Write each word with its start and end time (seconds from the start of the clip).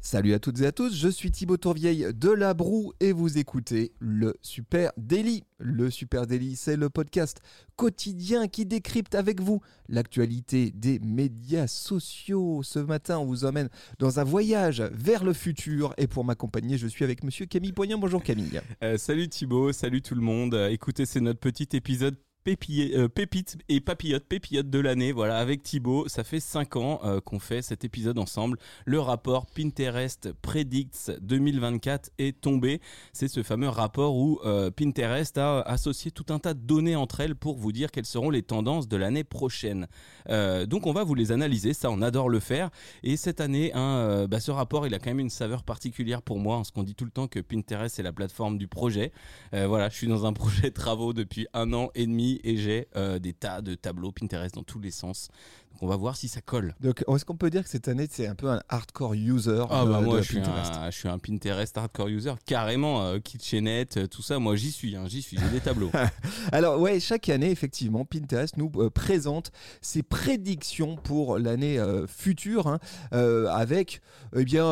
Salut 0.00 0.34
à 0.34 0.38
toutes 0.38 0.60
et 0.60 0.66
à 0.66 0.72
tous, 0.72 0.94
je 0.94 1.08
suis 1.08 1.32
Thibaut 1.32 1.56
Tourvieille 1.56 2.06
de 2.14 2.30
La 2.30 2.54
Broue 2.54 2.92
et 3.00 3.10
vous 3.10 3.38
écoutez 3.38 3.92
le 3.98 4.34
Super 4.40 4.92
Daily. 4.96 5.42
Le 5.58 5.90
Super 5.90 6.28
Daily, 6.28 6.54
c'est 6.54 6.76
le 6.76 6.88
podcast 6.90 7.40
quotidien 7.74 8.46
qui 8.46 8.66
décrypte 8.66 9.16
avec 9.16 9.40
vous 9.40 9.60
l'actualité 9.88 10.70
des 10.70 11.00
médias 11.00 11.66
sociaux. 11.66 12.62
Ce 12.62 12.78
matin, 12.78 13.18
on 13.18 13.24
vous 13.26 13.44
emmène 13.44 13.68
dans 13.98 14.20
un 14.20 14.24
voyage 14.24 14.80
vers 14.92 15.24
le 15.24 15.32
futur 15.32 15.92
et 15.98 16.06
pour 16.06 16.24
m'accompagner, 16.24 16.78
je 16.78 16.86
suis 16.86 17.04
avec 17.04 17.24
monsieur 17.24 17.46
Camille 17.46 17.72
Poignant. 17.72 17.98
Bonjour 17.98 18.22
Camille. 18.22 18.60
Euh, 18.84 18.98
salut 18.98 19.28
Thibaut, 19.28 19.72
salut 19.72 20.02
tout 20.02 20.14
le 20.14 20.20
monde. 20.20 20.54
Euh, 20.54 20.68
écoutez, 20.68 21.04
c'est 21.04 21.20
notre 21.20 21.40
petit 21.40 21.68
épisode 21.72 22.16
euh, 22.48 23.08
pépite 23.08 23.58
et 23.68 23.80
papillote, 23.80 24.24
pépillote 24.24 24.70
de 24.70 24.78
l'année. 24.78 25.10
Voilà, 25.10 25.38
avec 25.38 25.62
Thibaut, 25.62 26.06
ça 26.08 26.22
fait 26.22 26.38
5 26.38 26.76
ans 26.76 27.00
euh, 27.04 27.20
qu'on 27.20 27.40
fait 27.40 27.60
cet 27.60 27.84
épisode 27.84 28.18
ensemble. 28.18 28.58
Le 28.84 29.00
rapport 29.00 29.46
Pinterest 29.46 30.32
Predicts 30.42 31.10
2024 31.20 32.10
est 32.18 32.40
tombé. 32.40 32.80
C'est 33.12 33.28
ce 33.28 33.42
fameux 33.42 33.68
rapport 33.68 34.16
où 34.16 34.38
euh, 34.44 34.70
Pinterest 34.70 35.36
a 35.38 35.60
associé 35.62 36.10
tout 36.12 36.26
un 36.28 36.38
tas 36.38 36.54
de 36.54 36.60
données 36.60 36.94
entre 36.94 37.20
elles 37.20 37.34
pour 37.34 37.56
vous 37.56 37.72
dire 37.72 37.90
quelles 37.90 38.06
seront 38.06 38.30
les 38.30 38.42
tendances 38.42 38.86
de 38.86 38.96
l'année 38.96 39.24
prochaine. 39.24 39.86
donc 40.28 40.86
on 40.86 40.92
va 40.92 41.04
vous 41.04 41.14
les 41.14 41.32
analyser, 41.32 41.72
ça 41.72 41.90
on 41.90 42.02
adore 42.02 42.28
le 42.28 42.40
faire. 42.40 42.70
Et 43.02 43.16
cette 43.16 43.40
année, 43.40 43.72
hein, 43.74 44.26
bah, 44.28 44.40
ce 44.40 44.50
rapport, 44.50 44.86
il 44.86 44.94
a 44.94 44.98
quand 44.98 45.10
même 45.10 45.20
une 45.20 45.30
saveur 45.30 45.64
particulière 45.64 46.22
pour 46.22 46.38
moi, 46.38 46.56
parce 46.56 46.70
qu'on 46.70 46.82
dit 46.82 46.94
tout 46.94 47.04
le 47.04 47.10
temps 47.10 47.26
que 47.26 47.40
Pinterest 47.40 47.98
est 47.98 48.02
la 48.02 48.12
plateforme 48.12 48.58
du 48.58 48.68
projet. 48.68 49.12
voilà, 49.52 49.88
je 49.88 49.96
suis 49.96 50.06
dans 50.06 50.26
un 50.26 50.32
projet 50.36 50.70
de 50.70 50.74
travaux 50.74 51.12
depuis 51.12 51.46
un 51.52 51.72
an 51.72 51.90
et 51.94 52.06
demi 52.06 52.35
et 52.44 52.56
j'ai 52.56 52.88
euh, 52.96 53.18
des 53.18 53.32
tas 53.32 53.60
de 53.60 53.74
tableaux 53.74 54.12
Pinterest 54.12 54.54
dans 54.54 54.62
tous 54.62 54.80
les 54.80 54.90
sens 54.90 55.28
on 55.80 55.86
va 55.86 55.96
voir 55.96 56.16
si 56.16 56.28
ça 56.28 56.40
colle. 56.40 56.74
Donc 56.80 57.04
est-ce 57.08 57.24
qu'on 57.24 57.36
peut 57.36 57.50
dire 57.50 57.62
que 57.62 57.68
cette 57.68 57.88
année 57.88 58.06
c'est 58.10 58.26
un 58.26 58.34
peu 58.34 58.48
un 58.48 58.60
hardcore 58.68 59.14
user 59.14 59.64
Ah 59.70 59.84
bah 59.84 60.00
moi 60.00 60.22
je, 60.22 60.26
suis 60.26 60.38
un, 60.38 60.90
je 60.90 60.96
suis 60.96 61.08
un 61.08 61.18
Pinterest 61.18 61.76
hardcore 61.76 62.08
user 62.08 62.32
carrément 62.46 63.02
euh, 63.02 63.18
kitchenette 63.18 63.96
euh, 63.98 64.06
tout 64.06 64.22
ça 64.22 64.38
moi 64.38 64.56
j'y 64.56 64.72
suis 64.72 64.96
hein, 64.96 65.04
j'y 65.06 65.22
suis 65.22 65.36
j'ai 65.36 65.48
des 65.48 65.60
tableaux. 65.60 65.90
Alors 66.52 66.80
ouais 66.80 67.00
chaque 67.00 67.28
année 67.28 67.50
effectivement 67.50 68.04
Pinterest 68.04 68.56
nous 68.56 68.70
euh, 68.76 68.90
présente 68.90 69.50
ses 69.80 70.02
prédictions 70.02 70.96
pour 70.96 71.38
l'année 71.38 71.78
future 72.06 72.68
hein, 72.68 72.78
avec 73.12 74.00
eh 74.34 74.44
bien 74.44 74.64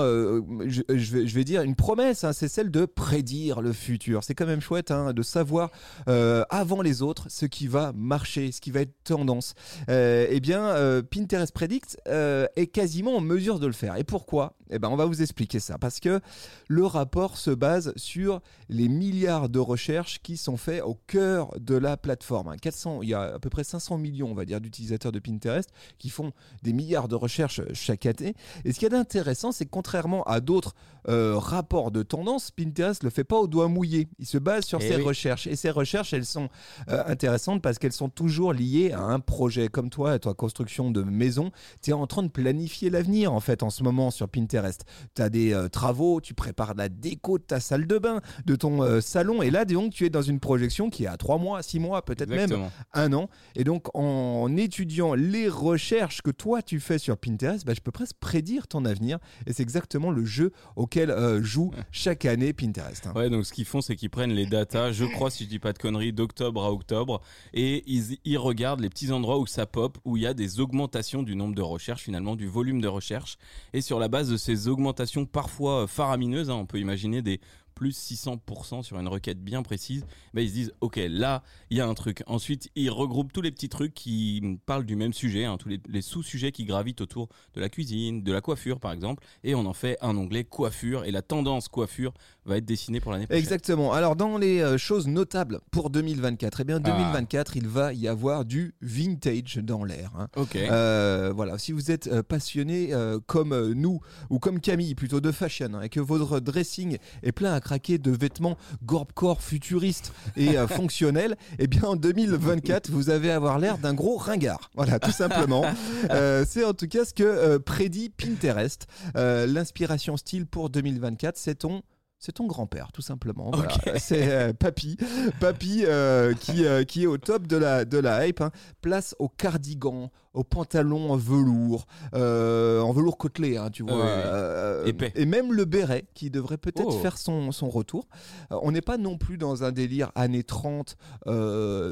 je, 0.66 0.82
vais, 0.88 1.26
je, 1.26 1.34
vais, 1.34 1.44
dire 1.44 1.62
une 1.62 1.74
promesse 1.74 2.24
hein, 2.24 2.32
c'est 2.32 2.48
celle 2.48 2.70
de 2.70 2.86
prédire 2.86 3.60
le 3.60 3.72
futur. 3.72 4.24
C'est 4.24 4.34
quand 4.34 4.46
même 4.46 4.60
chouette 4.60 4.92
de 4.92 5.22
savoir 5.22 5.70
avant 6.06 6.82
les 6.82 7.02
autres 7.02 7.26
ce 7.28 7.46
qui 7.55 7.69
va 7.69 7.92
marcher, 7.94 8.50
ce 8.50 8.60
qui 8.60 8.70
va 8.70 8.80
être 8.80 8.94
tendance. 9.05 9.55
eh 9.88 10.41
bien 10.41 10.74
Pinterest 11.10 11.52
Predict 11.52 11.98
euh, 12.08 12.46
est 12.56 12.66
quasiment 12.66 13.16
en 13.16 13.20
mesure 13.20 13.58
de 13.58 13.66
le 13.66 13.72
faire. 13.72 13.96
Et 13.96 14.05
pourquoi? 14.05 14.56
Eh 14.70 14.78
ben, 14.78 14.88
on 14.88 14.96
va 14.96 15.05
vous 15.05 15.22
expliquer 15.22 15.61
ça. 15.61 15.78
Parce 15.78 16.00
que 16.00 16.20
le 16.69 16.84
rapport 16.84 17.36
se 17.36 17.50
base 17.50 17.92
sur 17.96 18.41
les 18.69 18.88
milliards 18.88 19.48
de 19.48 19.58
recherches 19.58 20.20
qui 20.22 20.36
sont 20.36 20.56
faits 20.56 20.83
au 20.83 20.98
cœur 21.06 21.50
de 21.61 21.77
la 21.77 21.96
plateforme. 21.96 22.56
400, 22.56 23.02
il 23.02 23.11
y 23.11 23.14
a 23.14 23.34
à 23.34 23.38
peu 23.38 23.50
près 23.50 23.64
500 23.64 23.98
millions, 23.98 24.30
on 24.30 24.34
va 24.34 24.44
dire, 24.44 24.61
d'utilisateurs 24.61 25.12
de 25.12 25.18
Pinterest 25.18 25.70
qui 25.98 26.08
font 26.08 26.33
des 26.62 26.72
milliards 26.72 27.08
de 27.08 27.14
recherches 27.14 27.61
chaque 27.72 28.06
année. 28.06 28.34
Et 28.64 28.72
ce 28.72 28.78
qui 28.78 28.86
est 28.86 28.94
intéressant, 28.94 29.52
c'est 29.52 29.64
que 29.64 29.70
contrairement 29.70 30.24
à 30.24 30.41
d'autres 30.41 30.74
euh, 31.08 31.39
rapports 31.39 31.91
de 31.91 32.02
tendance, 32.02 32.50
Pinterest 32.50 33.02
ne 33.02 33.08
le 33.08 33.11
fait 33.11 33.24
pas 33.24 33.39
au 33.39 33.46
doigt 33.46 33.68
mouillé. 33.68 34.08
Il 34.18 34.27
se 34.27 34.39
base 34.39 34.64
sur 34.64 34.80
eh 34.80 34.89
ses 34.89 34.96
recherches. 34.96 35.46
Et 35.46 35.56
ces 35.56 35.70
recherches, 35.70 36.12
elles 36.12 36.24
sont 36.24 36.48
euh, 36.89 37.02
intéressantes 37.44 37.62
parce 37.62 37.78
qu'elles 37.78 37.92
sont 37.92 38.08
toujours 38.08 38.52
liées 38.52 38.92
à 38.92 39.00
un 39.00 39.20
projet. 39.20 39.68
Comme 39.68 39.90
toi, 39.90 40.12
à 40.12 40.18
toi, 40.18 40.34
construction 40.34 40.90
de 40.90 41.02
maison, 41.02 41.50
tu 41.82 41.90
es 41.90 41.92
en 41.92 42.06
train 42.06 42.22
de 42.22 42.28
planifier 42.28 42.90
l'avenir 42.90 43.32
en 43.32 43.40
fait 43.40 43.62
en 43.62 43.70
ce 43.70 43.82
moment 43.82 44.10
sur 44.10 44.28
Pinterest. 44.28 44.84
Tu 45.14 45.22
as 45.22 45.28
des 45.28 45.52
euh, 45.52 45.68
travaux, 45.68 46.20
tu 46.20 46.34
prépares 46.34 46.74
la 46.74 46.88
déco 46.88 47.38
de 47.38 47.44
ta 47.44 47.60
salle 47.60 47.86
de 47.86 47.98
bain, 47.98 48.20
de 48.46 48.56
ton 48.56 48.83
euh, 48.83 49.00
salon, 49.00 49.42
et 49.42 49.50
là 49.50 49.64
donc 49.64 49.92
tu 49.92 50.06
es 50.06 50.10
dans 50.10 50.22
une 50.22 50.40
projection 50.40 50.90
qui 50.90 51.04
est 51.04 51.08
à 51.08 51.16
3 51.16 51.38
mois, 51.38 51.62
6 51.62 51.80
mois, 51.80 52.04
peut-être 52.04 52.30
même 52.30 52.68
un 52.92 53.12
an. 53.12 53.28
Et 53.56 53.64
donc 53.64 53.94
en 53.94 54.56
étudiant 54.56 55.14
les 55.14 55.48
recherches 55.48 56.22
que 56.22 56.30
toi 56.30 56.62
tu 56.62 56.80
fais 56.80 56.98
sur 56.98 57.16
Pinterest, 57.16 57.64
bah, 57.66 57.74
je 57.74 57.80
peux 57.80 57.92
presque 57.92 58.16
prédire 58.20 58.66
ton 58.66 58.84
avenir. 58.84 59.18
Et 59.46 59.52
c'est 59.52 59.62
exactement 59.62 60.10
le 60.10 60.24
jeu 60.24 60.52
auquel 60.77 61.10
euh, 61.10 61.42
joue 61.42 61.70
chaque 61.90 62.24
année 62.24 62.52
Pinterest. 62.52 63.06
Hein. 63.06 63.12
Ouais, 63.14 63.30
donc 63.30 63.44
ce 63.44 63.52
qu'ils 63.52 63.64
font, 63.64 63.80
c'est 63.80 63.96
qu'ils 63.96 64.10
prennent 64.10 64.33
les 64.33 64.46
datas, 64.46 64.92
je 64.92 65.04
crois, 65.04 65.30
si 65.30 65.44
je 65.44 65.48
dis 65.48 65.58
pas 65.58 65.72
de 65.72 65.78
conneries, 65.78 66.12
d'octobre 66.12 66.64
à 66.64 66.72
octobre, 66.72 67.20
et 67.52 67.85
ils, 67.86 68.39
regardent 68.39 68.80
les 68.80 68.89
petits 68.89 69.12
endroits 69.12 69.39
où 69.39 69.46
ça 69.46 69.67
pop, 69.67 69.98
où 70.05 70.17
il 70.17 70.23
y 70.23 70.27
a 70.27 70.35
des 70.35 70.61
augmentation 70.61 71.23
du 71.23 71.36
nombre 71.36 71.55
de 71.55 71.62
recherches, 71.62 72.02
finalement, 72.02 72.36
du 72.36 72.46
volume 72.46 72.80
de 72.80 72.89
recherche. 72.89 73.39
Et 73.73 73.80
sur 73.80 73.98
la 73.98 74.08
base 74.08 74.30
de 74.30 74.36
ces 74.36 74.68
augmentations 74.68 75.27
parfois 75.27 75.86
faramineuses, 75.86 76.51
hein, 76.51 76.55
on 76.55 76.67
peut 76.67 76.79
imaginer 76.79 77.23
des 77.23 77.40
plus 77.74 77.96
600% 77.98 78.83
sur 78.83 78.98
une 78.98 79.08
requête 79.08 79.42
bien 79.42 79.62
précise, 79.62 80.05
bah, 80.33 80.40
ils 80.40 80.48
se 80.48 80.55
disent 80.55 80.73
ok 80.80 81.01
là 81.08 81.42
il 81.70 81.77
y 81.77 81.80
a 81.80 81.86
un 81.86 81.95
truc. 81.95 82.23
Ensuite 82.27 82.70
ils 82.74 82.90
regroupent 82.90 83.33
tous 83.33 83.42
les 83.42 83.51
petits 83.51 83.68
trucs 83.68 83.95
qui 83.95 84.58
parlent 84.67 84.85
du 84.85 84.96
même 84.96 85.12
sujet, 85.12 85.45
hein, 85.45 85.57
tous 85.57 85.68
les, 85.68 86.02
sous-sujets 86.02 86.52
qui 86.52 86.64
gravitent 86.64 87.01
autour 87.01 87.29
de 87.55 87.61
la 87.61 87.68
cuisine, 87.68 88.23
de 88.23 88.33
la 88.33 88.40
coiffure 88.40 88.80
par 88.80 88.92
exemple, 88.92 89.24
et 89.42 89.55
on 89.55 89.67
en 89.67 89.73
fait 89.73 89.96
un 90.01 90.17
onglet 90.17 90.45
coiffure 90.45 91.05
et 91.05 91.11
la 91.11 91.23
tendance 91.23 91.68
coiffure 91.68 92.13
va 92.45 92.58
être 92.58 92.64
dessinée 92.64 93.01
pour 93.01 93.13
l'année 93.13 93.27
prochaine. 93.27 93.42
Exactement. 93.42 93.92
Alors 93.92 94.17
dans 94.17 94.39
les 94.39 94.61
euh, 94.61 94.79
choses 94.79 95.07
notables 95.07 95.61
pour 95.70 95.90
2024, 95.90 96.61
eh 96.61 96.64
bien 96.64 96.80
2024 96.80 97.52
ah. 97.55 97.58
il 97.58 97.68
va 97.68 97.92
y 97.92 98.08
avoir 98.08 98.45
du 98.45 98.74
vintage 98.83 99.57
dans 99.57 99.84
l'air. 99.84 100.13
Hein. 100.18 100.29
Ok. 100.36 100.57
Euh, 100.57 101.33
voilà, 101.34 101.58
si 101.58 101.73
vous 101.73 101.90
êtes 101.90 102.07
euh, 102.07 102.23
passionné 102.23 102.92
comme 103.27 103.73
nous 103.73 104.01
ou 104.30 104.39
comme 104.39 104.61
Camille 104.61 104.95
plutôt 104.95 105.20
de 105.20 105.33
fashion 105.33 105.74
hein, 105.74 105.83
et 105.83 105.89
que 105.89 106.01
votre 106.01 106.40
dressing 106.40 106.98
est 107.23 107.33
plein 107.33 107.52
à 107.52 107.61
craquer 107.64 107.98
de 107.98 108.13
vêtements 108.13 108.57
Gorpcore 108.85 109.42
futuristes 109.42 110.13
et 110.36 110.57
euh, 110.57 110.67
fonctionnels, 110.69 111.36
eh 111.58 111.67
bien 111.67 111.83
en 111.83 111.97
2024, 111.97 112.91
vous 112.91 113.11
avez 113.11 113.33
avoir 113.33 113.58
l'air 113.58 113.79
d'un 113.79 113.95
gros 113.95 114.17
ringard. 114.17 114.70
Voilà, 114.77 115.01
tout 115.01 115.11
simplement. 115.11 115.64
Euh, 116.11 116.45
c'est 116.47 116.64
en 116.64 116.75
tout 116.75 116.86
cas 116.86 117.05
ce 117.05 117.14
que 117.14 117.23
euh, 117.23 117.58
prédit 117.58 118.11
Pinterest. 118.11 118.86
L'inspiration 119.14 120.17
style 120.17 120.47
pour 120.47 120.69
2024, 120.69 121.36
c'est 121.36 121.57
ton 121.57 121.83
c'est 122.24 122.33
ton 122.33 122.46
grand-père, 122.46 122.90
tout 122.90 123.02
simplement. 123.02 123.51
C'est 123.98 124.33
euh, 124.33 124.52
Papy, 124.55 124.96
Papy 125.40 125.85
euh, 125.85 126.33
qui, 126.33 126.64
euh, 126.64 126.83
qui 126.83 127.02
est 127.02 127.07
au 127.07 127.18
top 127.18 127.46
de 127.46 127.58
la, 127.58 127.85
de 127.85 127.98
la 127.98 128.26
hype. 128.26 128.40
Hein. 128.40 128.50
Place 128.81 129.14
au 129.19 129.29
cardigan, 129.29 130.11
au 130.32 130.43
pantalon 130.43 131.12
en 131.12 131.17
velours, 131.19 131.87
en 132.14 132.93
velours 132.93 133.19
côtelé, 133.19 133.58
hein, 133.58 133.69
tu 133.70 133.82
vois. 133.82 134.87
Épais. 134.87 135.12
Et 135.17 135.26
même 135.26 135.52
le 135.52 135.67
béret 135.67 136.06
qui 136.14 136.31
devrait 136.31 136.56
peut-être 136.56 136.96
oh. 136.96 137.02
faire 137.02 137.19
son, 137.19 137.52
son 137.52 137.69
retour. 137.69 138.08
on 138.50 138.73
n'est 138.73 138.81
pas 138.81 138.96
non 138.96 139.19
plus 139.19 139.37
dans 139.37 139.62
un 139.62 139.73
délire 139.73 140.11
années 140.14 140.44
30 140.44 140.96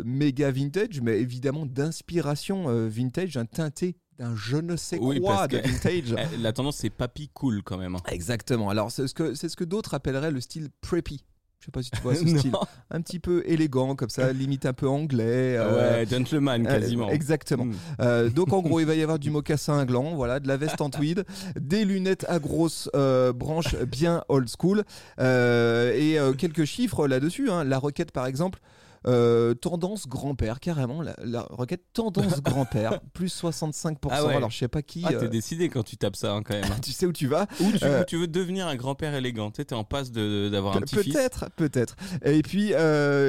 méga 0.04 0.50
vintage, 0.50 1.02
mais 1.02 1.20
évidemment 1.20 1.66
d'inspiration 1.66 2.88
vintage, 2.88 3.36
un 3.36 3.44
teinté 3.44 3.96
d'un 4.18 4.36
je 4.36 4.56
ne 4.56 4.76
sais 4.76 4.98
quoi 4.98 5.48
de 5.48 5.58
vintage. 5.58 6.14
La 6.40 6.52
tendance 6.52 6.76
c'est 6.76 6.90
papy 6.90 7.30
cool 7.32 7.62
quand 7.62 7.78
même. 7.78 7.96
Exactement. 8.10 8.70
Alors 8.70 8.90
c'est 8.90 9.06
ce 9.06 9.14
que 9.14 9.34
c'est 9.34 9.48
ce 9.48 9.56
que 9.56 9.64
d'autres 9.64 9.94
appelleraient 9.94 10.30
le 10.30 10.40
style 10.40 10.68
preppy. 10.80 11.24
Je 11.62 11.66
sais 11.66 11.70
pas 11.70 11.82
si 11.84 11.92
tu 11.92 12.00
vois 12.00 12.16
ce 12.16 12.26
style. 12.38 12.52
Un 12.90 13.00
petit 13.02 13.20
peu 13.20 13.44
élégant, 13.46 13.94
comme 13.94 14.08
ça, 14.08 14.32
limite 14.32 14.66
un 14.66 14.72
peu 14.72 14.88
anglais. 14.88 15.56
Euh, 15.56 16.00
ouais, 16.00 16.06
gentleman 16.06 16.66
euh, 16.66 16.70
quasiment. 16.70 17.08
exactement. 17.08 17.66
Hmm. 17.66 17.74
Euh, 18.00 18.30
donc 18.30 18.52
en 18.52 18.62
gros, 18.62 18.80
il 18.80 18.86
va 18.86 18.96
y 18.96 19.02
avoir 19.02 19.20
du 19.20 19.30
mocassin 19.30 19.78
à 19.78 19.84
gland, 19.84 20.16
voilà, 20.16 20.40
de 20.40 20.48
la 20.48 20.56
veste 20.56 20.80
en 20.80 20.90
tweed, 20.90 21.24
des 21.54 21.84
lunettes 21.84 22.26
à 22.28 22.40
grosses 22.40 22.90
branches 22.92 23.76
bien 23.76 24.24
old 24.28 24.48
school, 24.48 24.82
et 25.20 26.18
quelques 26.36 26.64
chiffres 26.64 27.06
là-dessus. 27.06 27.48
Hein. 27.48 27.62
La 27.62 27.78
requête, 27.78 28.10
par 28.10 28.26
exemple, 28.26 28.58
euh, 29.06 29.54
tendance 29.54 30.06
grand-père, 30.06 30.60
carrément, 30.60 31.02
la, 31.02 31.46
requête 31.50 31.82
tendance 31.92 32.40
grand-père, 32.42 33.00
plus 33.12 33.42
65%. 33.42 33.96
Ah 34.10 34.28
Alors 34.28 34.50
je 34.50 34.58
sais 34.58 34.68
pas 34.68 34.82
qui. 34.82 35.02
Ah, 35.04 35.10
t'es 35.10 35.24
euh, 35.24 35.28
décidé 35.28 35.68
quand 35.68 35.82
tu 35.82 35.96
tapes 35.96 36.16
ça 36.16 36.34
hein, 36.34 36.42
quand 36.42 36.54
même. 36.54 36.64
tu 36.82 36.92
sais 36.92 37.06
où 37.06 37.12
tu 37.12 37.26
vas. 37.26 37.46
Ou 37.60 37.72
tu, 37.72 37.84
euh, 37.84 38.04
tu 38.04 38.16
veux 38.16 38.28
devenir 38.28 38.68
un 38.68 38.76
grand-père 38.76 39.14
élégant. 39.14 39.50
Tu 39.50 39.62
es 39.62 39.72
en 39.72 39.84
passe 39.84 40.12
d'avoir 40.12 40.76
un 40.76 40.80
petit-fils. 40.80 41.12
Peut-être, 41.12 41.50
peut-être. 41.56 41.96
Et 42.24 42.42
puis, 42.42 42.68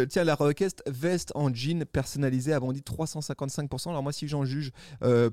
tiens, 0.09 0.23
la 0.23 0.35
requête 0.35 0.83
veste 0.87 1.31
en 1.35 1.53
jean 1.53 1.85
personnalisée 1.85 2.57
bondi 2.59 2.81
355%. 2.81 3.89
Alors 3.89 4.03
moi, 4.03 4.13
si 4.13 4.27
j'en 4.27 4.45
juge 4.45 4.71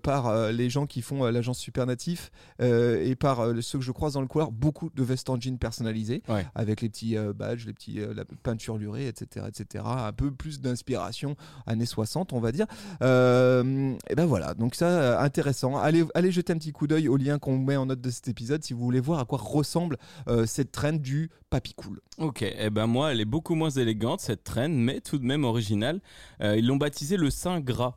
par 0.02 0.52
les 0.52 0.70
gens 0.70 0.86
qui 0.86 1.02
font 1.02 1.24
l'agence 1.24 1.58
Supernatif 1.60 2.30
et 2.60 3.14
par 3.16 3.44
ceux 3.60 3.78
que 3.78 3.84
je 3.84 3.92
croise 3.92 4.14
dans 4.14 4.22
le 4.22 4.26
couloir, 4.26 4.50
beaucoup 4.50 4.90
de 4.94 5.02
vestes 5.02 5.28
en 5.28 5.38
jean 5.38 5.58
personnalisées 5.58 6.22
avec 6.54 6.80
les 6.80 6.88
petits 6.88 7.16
badges, 7.34 7.66
les 7.66 7.74
petits 7.74 8.00
la 8.14 8.24
peinture 8.42 8.78
lurée, 8.78 9.06
etc., 9.06 9.46
etc. 9.48 9.84
Un 9.86 10.12
peu 10.12 10.29
plus 10.30 10.60
d'inspiration 10.60 11.36
années 11.66 11.86
60, 11.86 12.32
on 12.32 12.40
va 12.40 12.52
dire. 12.52 12.66
Euh, 13.02 13.94
et 14.08 14.14
ben 14.14 14.26
voilà, 14.26 14.54
donc 14.54 14.74
ça, 14.74 14.86
euh, 14.86 15.18
intéressant. 15.18 15.76
Allez, 15.76 16.04
allez 16.14 16.32
jeter 16.32 16.52
un 16.52 16.58
petit 16.58 16.72
coup 16.72 16.86
d'œil 16.86 17.08
au 17.08 17.16
lien 17.16 17.38
qu'on 17.38 17.58
met 17.58 17.76
en 17.76 17.86
note 17.86 18.00
de 18.00 18.10
cet 18.10 18.28
épisode 18.28 18.62
si 18.62 18.72
vous 18.72 18.80
voulez 18.80 19.00
voir 19.00 19.20
à 19.20 19.24
quoi 19.24 19.38
ressemble 19.38 19.96
euh, 20.28 20.46
cette 20.46 20.72
trend 20.72 20.92
du 20.92 21.30
papy 21.48 21.74
cool. 21.74 22.00
Ok, 22.18 22.42
et 22.42 22.54
eh 22.58 22.70
ben 22.70 22.86
moi, 22.86 23.12
elle 23.12 23.20
est 23.20 23.24
beaucoup 23.24 23.54
moins 23.54 23.70
élégante 23.70 24.20
cette 24.20 24.44
trend, 24.44 24.68
mais 24.68 25.00
tout 25.00 25.18
de 25.18 25.24
même 25.24 25.44
originale. 25.44 26.00
Ils 26.40 26.66
l'ont 26.66 26.76
baptisé 26.76 27.16
le 27.16 27.30
Saint 27.30 27.60
Gras. 27.60 27.96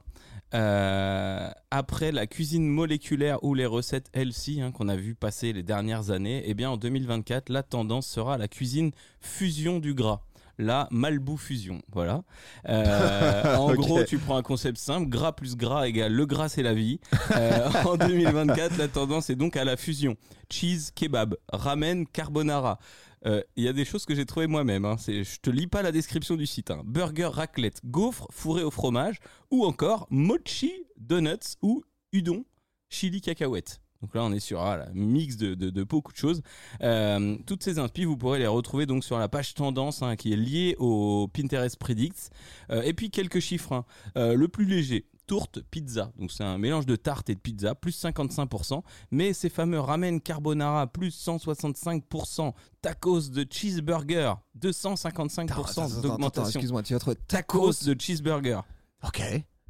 Après 0.51 2.11
la 2.11 2.27
cuisine 2.27 2.67
moléculaire 2.67 3.43
ou 3.43 3.53
les 3.53 3.65
recettes 3.65 4.09
healthy 4.13 4.61
hein, 4.61 4.71
qu'on 4.71 4.87
a 4.87 4.95
vu 4.95 5.15
passer 5.15 5.53
les 5.53 5.63
dernières 5.63 6.11
années, 6.11 6.43
eh 6.45 6.53
bien 6.53 6.69
en 6.69 6.77
2024, 6.77 7.49
la 7.49 7.63
tendance 7.63 8.07
sera 8.07 8.37
la 8.37 8.47
cuisine 8.47 8.91
fusion 9.19 9.79
du 9.79 9.93
gras. 9.93 10.21
La 10.59 10.87
Malbou 10.91 11.37
fusion, 11.37 11.81
voilà. 11.91 12.23
Euh, 12.69 13.55
en 13.57 13.73
gros, 13.73 14.03
tu 14.03 14.17
prends 14.19 14.37
un 14.37 14.41
concept 14.43 14.77
simple, 14.77 15.09
gras 15.09 15.33
plus 15.33 15.55
gras 15.57 15.87
égale 15.87 16.13
le 16.13 16.25
gras 16.25 16.47
c'est 16.49 16.63
la 16.63 16.73
vie. 16.73 16.99
Euh, 17.35 17.69
en 17.85 17.97
2024, 17.97 18.77
la 18.77 18.87
tendance 18.87 19.29
est 19.29 19.35
donc 19.35 19.57
à 19.57 19.63
la 19.65 19.75
fusion. 19.77 20.15
Cheese 20.49 20.91
kebab, 20.95 21.35
ramen 21.51 22.05
carbonara. 22.07 22.79
Euh, 23.25 23.41
Il 23.55 23.63
y 23.63 23.67
a 23.67 23.73
des 23.73 23.85
choses 23.85 24.05
que 24.05 24.15
j'ai 24.15 24.25
trouvées 24.25 24.47
moi-même. 24.47 24.85
Hein. 24.85 24.95
Je 25.07 25.39
te 25.41 25.49
lis 25.49 25.67
pas 25.67 25.81
la 25.81 25.91
description 25.91 26.35
du 26.35 26.45
site. 26.45 26.71
hein. 26.71 26.81
Burger 26.85 27.29
raclette, 27.31 27.79
gaufre 27.85 28.27
fourré 28.31 28.63
au 28.63 28.71
fromage, 28.71 29.17
ou 29.51 29.65
encore 29.65 30.07
mochi 30.09 30.71
donuts 30.97 31.57
ou 31.61 31.83
udon 32.11 32.45
chili 32.89 33.21
cacahuète. 33.21 33.79
Donc 34.03 34.13
là, 34.15 34.23
on 34.23 34.33
est 34.33 34.41
sur 34.41 34.59
ah, 34.61 34.85
un 34.85 34.93
mix 34.93 35.37
de, 35.37 35.55
de, 35.55 35.69
de 35.69 35.83
beaucoup 35.83 36.11
de 36.11 36.17
choses. 36.17 36.41
Euh, 36.81 37.37
toutes 37.47 37.63
ces 37.63 37.79
inspi, 37.79 38.03
vous 38.03 38.17
pourrez 38.17 38.37
les 38.37 38.47
retrouver 38.47 38.85
donc 38.85 39.05
sur 39.05 39.17
la 39.17 39.29
page 39.29 39.53
tendance 39.53 40.01
hein, 40.03 40.17
qui 40.17 40.33
est 40.33 40.35
liée 40.35 40.75
au 40.77 41.29
Pinterest 41.33 41.77
Predicts. 41.77 42.29
Euh, 42.69 42.81
et 42.81 42.93
puis 42.93 43.09
quelques 43.09 43.39
chiffres. 43.39 43.71
hein. 43.71 43.85
Euh, 44.17 44.35
le 44.35 44.49
plus 44.49 44.65
léger, 44.65 45.07
tourte 45.25 45.61
pizza. 45.71 46.11
Donc 46.19 46.33
c'est 46.33 46.43
un 46.43 46.57
mélange 46.57 46.85
de 46.85 46.97
tarte 46.97 47.29
et 47.29 47.35
de 47.35 47.39
pizza, 47.39 47.75
plus 47.75 47.97
55%. 48.03 48.83
Mais 49.11 49.31
ces 49.31 49.47
fameux 49.47 49.79
ramen 49.79 50.19
carbonara, 50.19 50.85
plus 50.87 51.15
165%. 51.25 52.53
Tacos 52.81 53.29
de 53.29 53.47
cheeseburger, 53.49 54.35
255% 54.59 56.01
d'augmentation. 56.01 56.59
Excuse-moi, 56.59 56.83
tu 56.83 56.93
as 56.93 56.99
trouvé 56.99 57.15
Tacos 57.27 57.85
de 57.85 57.95
cheeseburger. 57.97 58.59
Ok. 59.03 59.21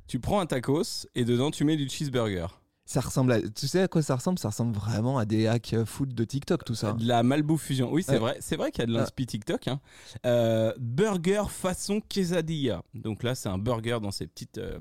Tu 0.07 0.19
prends 0.19 0.39
un 0.39 0.45
tacos 0.47 1.07
et 1.15 1.23
dedans 1.23 1.51
tu 1.51 1.63
mets 1.63 1.77
du 1.77 1.87
cheeseburger. 1.87 2.59
Ça 2.85 2.99
ressemble 2.99 3.31
à. 3.31 3.41
Tu 3.41 3.67
sais 3.67 3.81
à 3.81 3.87
quoi 3.87 4.01
ça 4.01 4.15
ressemble? 4.15 4.37
Ça 4.39 4.49
ressemble 4.49 4.75
vraiment 4.75 5.17
à 5.17 5.23
des 5.25 5.47
hacks 5.47 5.73
euh, 5.73 5.85
foot 5.85 6.09
de 6.13 6.23
TikTok, 6.25 6.65
tout 6.65 6.75
ça. 6.75 6.91
De 6.93 7.05
la 7.07 7.23
Malbou 7.23 7.57
fusion. 7.57 7.91
Oui, 7.91 8.03
c'est 8.03 8.13
Ouais. 8.13 8.17
vrai. 8.19 8.37
C'est 8.41 8.57
vrai 8.57 8.71
qu'il 8.71 8.81
y 8.81 8.83
a 8.83 8.87
de 8.87 8.91
l'inspi 8.91 9.25
TikTok. 9.25 9.67
hein. 9.69 9.79
Euh, 10.25 10.73
burger 10.79 11.43
façon 11.49 12.01
quesadilla. 12.01 12.83
Donc 12.93 13.23
là, 13.23 13.35
c'est 13.35 13.47
un 13.49 13.57
burger 13.57 13.99
dans 14.01 14.11
ces 14.11 14.27
petites. 14.27 14.57
euh, 14.57 14.79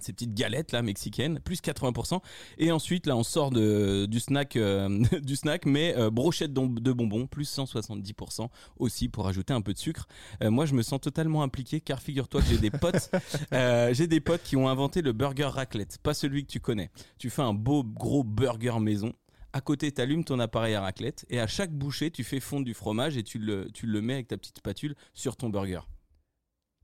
ces 0.00 0.12
petites 0.12 0.34
galettes 0.34 0.72
là 0.72 0.82
mexicaines 0.82 1.38
plus 1.40 1.60
80% 1.60 2.20
et 2.58 2.72
ensuite 2.72 3.06
là 3.06 3.16
on 3.16 3.22
sort 3.22 3.50
de, 3.50 4.06
du 4.06 4.20
snack 4.20 4.56
euh, 4.56 5.02
du 5.22 5.36
snack 5.36 5.66
mais 5.66 5.94
euh, 5.96 6.10
brochette 6.10 6.52
de 6.52 6.92
bonbons 6.92 7.26
plus 7.26 7.56
170% 7.56 8.48
aussi 8.78 9.08
pour 9.08 9.28
ajouter 9.28 9.52
un 9.52 9.60
peu 9.60 9.72
de 9.72 9.78
sucre. 9.78 10.06
Euh, 10.42 10.50
moi 10.50 10.66
je 10.66 10.74
me 10.74 10.82
sens 10.82 11.00
totalement 11.00 11.42
impliqué 11.42 11.80
car 11.80 12.00
figure-toi 12.00 12.40
que 12.40 12.48
j'ai 12.48 12.58
des 12.58 12.70
potes 12.70 13.10
j'ai 13.92 14.06
des 14.06 14.20
potes 14.20 14.42
qui 14.42 14.56
ont 14.56 14.68
inventé 14.68 15.02
le 15.02 15.12
burger 15.12 15.44
raclette 15.44 15.98
pas 16.02 16.14
celui 16.14 16.44
que 16.44 16.50
tu 16.50 16.60
connais. 16.60 16.90
Tu 17.18 17.30
fais 17.30 17.42
un 17.42 17.54
beau 17.54 17.84
gros 17.84 18.24
burger 18.24 18.78
maison. 18.80 19.12
À 19.54 19.60
côté, 19.60 19.92
tu 19.92 20.00
allumes 20.00 20.24
ton 20.24 20.40
appareil 20.40 20.74
à 20.74 20.80
raclette 20.80 21.26
et 21.28 21.38
à 21.38 21.46
chaque 21.46 21.72
bouchée, 21.72 22.10
tu 22.10 22.24
fais 22.24 22.40
fondre 22.40 22.64
du 22.64 22.72
fromage 22.72 23.18
et 23.18 23.22
tu 23.22 23.38
le, 23.38 23.70
tu 23.72 23.86
le 23.86 24.00
mets 24.00 24.14
avec 24.14 24.28
ta 24.28 24.38
petite 24.38 24.58
spatule 24.58 24.94
sur 25.12 25.36
ton 25.36 25.50
burger. 25.50 25.80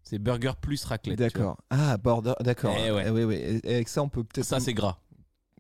C'est 0.09 0.19
burger 0.19 0.53
plus 0.59 0.83
raclette. 0.87 1.19
D'accord. 1.19 1.59
Ah, 1.69 1.99
border. 1.99 2.33
D'accord. 2.41 2.75
Eh 2.79 2.91
ouais. 2.91 3.05
Eh 3.09 3.11
oui, 3.11 3.25
oui. 3.25 3.61
Et 3.63 3.75
avec 3.75 3.91
ça, 3.91 4.03
on 4.03 4.09
peut 4.09 4.25
peut-être. 4.25 4.47
Ça, 4.47 4.59
c'est 4.59 4.73
gras. 4.73 4.97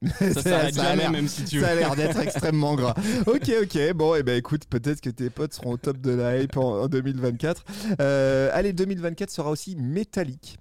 ça, 0.18 0.40
s'arrête 0.40 0.74
jamais, 0.74 1.10
même 1.10 1.28
si 1.28 1.44
tu 1.44 1.58
veux. 1.58 1.64
Ça 1.64 1.72
a 1.72 1.74
l'air 1.74 1.96
d'être 1.96 2.18
extrêmement 2.22 2.74
gras. 2.74 2.94
Ok, 3.26 3.50
ok. 3.62 3.92
Bon, 3.92 4.14
et 4.14 4.22
ben 4.22 4.38
écoute, 4.38 4.64
peut-être 4.70 5.02
que 5.02 5.10
tes 5.10 5.28
potes 5.28 5.52
seront 5.52 5.72
au 5.72 5.76
top 5.76 5.98
de 5.98 6.12
la 6.12 6.40
hype 6.40 6.56
en, 6.56 6.84
en 6.84 6.88
2024. 6.88 7.62
Euh, 8.00 8.48
allez, 8.54 8.72
2024 8.72 9.28
sera 9.30 9.50
aussi 9.50 9.76
métallique. 9.76 10.56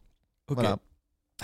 Ok. 0.49 0.57
Voilà. 0.57 0.79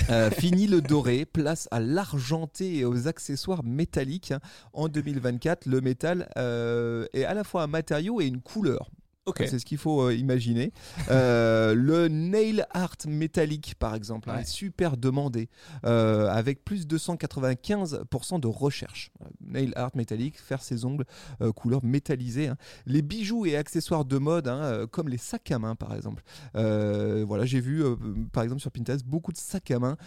Euh, 0.09 0.29
fini 0.29 0.67
le 0.67 0.81
doré, 0.81 1.23
place 1.23 1.69
à 1.71 1.79
l'argenté 1.79 2.79
et 2.79 2.83
aux 2.83 3.07
accessoires 3.07 3.63
métalliques. 3.63 4.33
En 4.73 4.89
2024, 4.89 5.65
le 5.65 5.79
métal 5.79 6.29
euh, 6.37 7.05
est 7.13 7.23
à 7.23 7.33
la 7.33 7.45
fois 7.45 7.63
un 7.63 7.67
matériau 7.67 8.19
et 8.19 8.25
une 8.25 8.41
couleur. 8.41 8.89
C'est 9.37 9.59
ce 9.59 9.65
qu'il 9.65 9.77
faut 9.77 10.01
euh, 10.01 10.15
imaginer. 10.15 10.73
Euh, 11.09 11.73
le 11.73 12.09
nail 12.09 12.65
art 12.71 12.95
métallique, 13.07 13.75
par 13.79 13.95
exemple, 13.95 14.29
hein, 14.29 14.39
est 14.39 14.47
super 14.47 14.97
demandé, 14.97 15.49
euh, 15.85 16.27
avec 16.27 16.65
plus 16.65 16.87
de 16.87 16.97
295% 16.97 18.39
de 18.39 18.47
recherche. 18.47 19.11
Nail 19.39 19.71
art 19.75 19.91
métallique, 19.95 20.37
faire 20.39 20.61
ses 20.61 20.83
ongles 20.85 21.05
couleur 21.55 21.83
métallisée. 21.83 22.49
hein. 22.49 22.57
Les 22.85 23.01
bijoux 23.01 23.45
et 23.45 23.55
accessoires 23.55 24.03
de 24.03 24.17
mode, 24.17 24.47
hein, 24.47 24.87
comme 24.91 25.07
les 25.07 25.17
sacs 25.17 25.51
à 25.51 25.59
main, 25.59 25.75
par 25.75 25.95
exemple. 25.95 26.23
Voilà, 26.53 27.45
j'ai 27.45 27.61
vu, 27.61 27.83
par 28.33 28.43
exemple, 28.43 28.61
sur 28.61 28.71
Pinterest, 28.71 29.05
beaucoup 29.05 29.31
de 29.31 29.37
sacs 29.37 29.71
à 29.71 29.79
main 29.79 29.97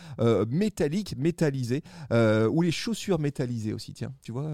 métalliques, 0.49 1.17
métallisés, 1.17 1.83
ou 2.11 2.63
les 2.63 2.73
chaussures 2.73 3.19
métallisées 3.19 3.73
aussi, 3.73 3.95
tiens, 3.95 4.13
tu 4.23 4.33
vois, 4.33 4.47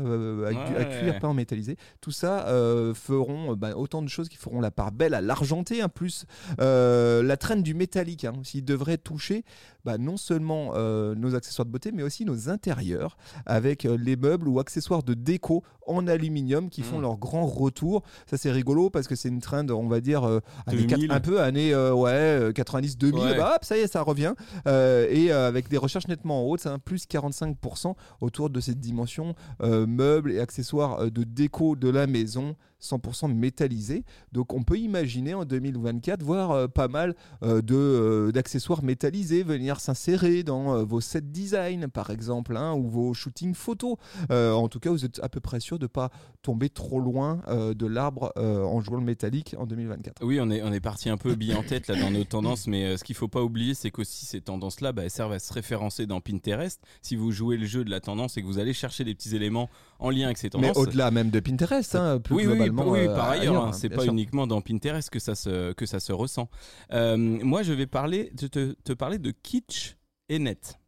à 0.47 0.85
cuir 0.85 1.19
peint 1.19 1.35
métallisé. 1.35 1.77
Tout 2.01 2.13
ça 2.13 2.47
feront 2.95 3.57
bah, 3.57 3.77
autant 3.77 4.03
de 4.03 4.09
choses 4.09 4.29
qui 4.29 4.37
feront 4.37 4.52
la 4.61 4.71
part 4.71 4.93
belle 4.93 5.15
à 5.15 5.21
l'argenté, 5.21 5.81
hein, 5.83 5.89
plus 5.89 6.27
euh, 6.61 7.23
la 7.23 7.37
traîne 7.37 7.63
du 7.63 7.75
métallique, 7.75 8.25
hein, 8.25 8.35
s'il 8.43 8.65
devrait 8.65 8.99
toucher 8.99 9.45
bah, 9.85 9.99
non 9.99 10.17
seulement 10.17 10.73
euh, 10.77 11.15
nos 11.17 11.35
accessoires 11.35 11.67
de 11.67 11.71
beauté, 11.73 11.91
mais 11.93 12.05
aussi 12.05 12.25
nos 12.25 12.49
intérieurs, 12.49 13.17
avec 13.47 13.85
euh, 13.85 13.97
les 14.01 14.15
meubles 14.17 14.47
ou 14.47 14.61
accessoires 14.61 15.03
de 15.03 15.15
déco 15.15 15.65
en 15.89 16.07
aluminium 16.07 16.71
qui 16.71 16.83
font 16.83 16.99
Mm. 16.99 17.03
leur 17.03 17.17
grand 17.17 17.47
retour. 17.47 18.03
Ça 18.31 18.37
c'est 18.37 18.53
rigolo 18.53 18.91
parce 18.91 19.09
que 19.09 19.17
c'est 19.17 19.29
une 19.29 19.41
trend, 19.41 19.69
on 19.71 19.89
va 19.89 20.01
dire, 20.01 20.23
années 20.25 20.41
2000. 20.69 20.87
quatre- 20.87 21.11
un 21.11 21.21
peu 21.21 21.41
années 21.41 21.75
euh, 21.75 21.93
ouais, 21.93 22.53
90-2000, 22.55 23.15
Ouais. 23.15 23.37
bah, 23.37 23.55
hop, 23.57 23.65
ça 23.65 23.77
y 23.77 23.81
est, 23.81 23.87
ça 23.89 24.03
revient. 24.03 24.35
Et 24.67 25.33
avec 25.33 25.69
des 25.69 25.79
recherches 25.79 26.07
nettement 26.07 26.45
en 26.45 26.49
haute, 26.49 26.65
un 26.67 26.79
plus 26.79 27.07
45% 27.07 27.95
autour 28.21 28.51
de 28.51 28.61
cette 28.61 28.79
dimension 28.79 29.35
meubles 29.61 30.33
et 30.33 30.39
accessoires 30.41 31.11
de 31.11 31.25
déco 31.25 31.75
de 31.77 31.89
la 31.89 32.07
maison 32.07 32.55
100% 32.83 33.33
métallisés. 33.33 34.05
Donc 34.33 34.53
on 34.53 34.63
peut 34.63 34.79
imaginer 34.79 35.35
en 35.35 35.45
2024 35.45 36.23
voir 36.23 36.51
euh, 36.51 36.69
pas 36.69 36.89
mal 36.89 37.15
euh, 37.43 37.63
de, 37.63 37.75
euh, 37.75 38.33
d'accessoires 38.33 38.83
métallisés 38.83 39.43
venir 39.43 39.81
s'insérer 39.81 40.43
dans 40.43 40.85
vos 40.85 41.01
sets 41.01 41.21
design 41.21 41.89
par 41.89 42.11
exemple 42.11 42.57
hein, 42.57 42.75
ou 42.75 42.89
vos 42.89 43.15
shootings 43.15 43.55
photos. 43.55 43.97
En 44.31 44.69
tout 44.69 44.81
cas, 44.81 44.91
vous 44.91 45.05
êtes 45.05 45.21
à 45.23 45.29
peu 45.29 45.41
près 45.41 45.61
sûr 45.61 45.79
de 45.79 45.87
pas 45.87 46.11
tomber 46.43 46.69
trop 46.69 47.01
loin 47.01 47.43
de 47.49 47.87
l'arbre 47.87 48.33
en 48.37 48.81
jouant 48.81 48.99
le 48.99 49.05
métallique 49.05 49.55
en 49.59 49.67
2024. 49.67 50.25
Oui, 50.25 50.39
on 50.41 50.51
est, 50.51 50.63
on 50.63 50.73
est 50.73 50.81
parti 50.81 51.09
un 51.09 51.17
peu 51.17 51.35
billet 51.35 51.55
en 51.55 51.63
tête 51.63 51.89
là 51.89 51.99
dans 51.99 52.11
nos 52.11 52.25
tendances, 52.25 52.67
mais 52.67 52.97
ce 52.97 53.05
qu'il 53.05 53.15
faut 53.15 53.29
pas 53.29 53.43
oublier, 53.43 53.75
c'est 53.75 53.91
qu'aussi 53.91 54.27
ces 54.27 54.41
tendances-là, 54.41 54.93
bah, 54.93 55.03
elles 55.05 55.11
servent 55.11 55.33
à 55.33 55.39
se 55.39 55.53
référencer 55.53 56.07
dans 56.07 56.21
Pinterest. 56.21 56.81
Si 57.03 57.17
vous 57.17 57.33
jouez 57.33 57.57
le 57.57 57.67
jeu 57.67 57.85
de 57.85 57.91
la 57.91 58.01
tendance 58.01 58.37
et 58.37 58.43
que 58.43 58.47
vous 58.47 58.59
allez 58.59 58.73
chercher 58.73 59.05
des 59.05 59.15
petits 59.15 59.37
éléments 59.37 59.69
en 59.99 60.11
lien 60.11 60.27
avec 60.27 60.39
ces 60.39 60.47
Mais 60.47 60.69
tendances. 60.69 60.77
au-delà 60.77 61.11
même 61.11 61.31
de 61.31 61.41
Pinterest, 61.41 61.95
hein, 61.95 62.19
plus 62.19 62.35
oui, 62.35 62.47
oui, 62.47 62.71
oui, 62.77 63.01
euh, 63.01 63.15
par 63.15 63.31
ailleurs, 63.31 63.65
hein, 63.65 63.73
c'est 63.73 63.89
pas 63.89 64.03
sûr. 64.03 64.13
uniquement 64.13 64.47
dans 64.47 64.61
Pinterest 64.61 65.11
que 65.11 65.19
ça 65.19 65.35
se, 65.35 65.73
que 65.73 65.87
ça 65.87 66.01
se 66.01 66.13
ressent. 66.13 66.49
Euh, 66.93 67.17
moi, 67.17 67.63
je 67.63 67.73
vais 67.73 67.87
parler, 67.87 68.31
te, 68.37 68.47
te, 68.47 68.73
te 68.85 68.93
parler 68.93 69.19
de 69.19 69.31
kitsch 69.31 69.97
et 70.29 70.39
net. 70.39 70.79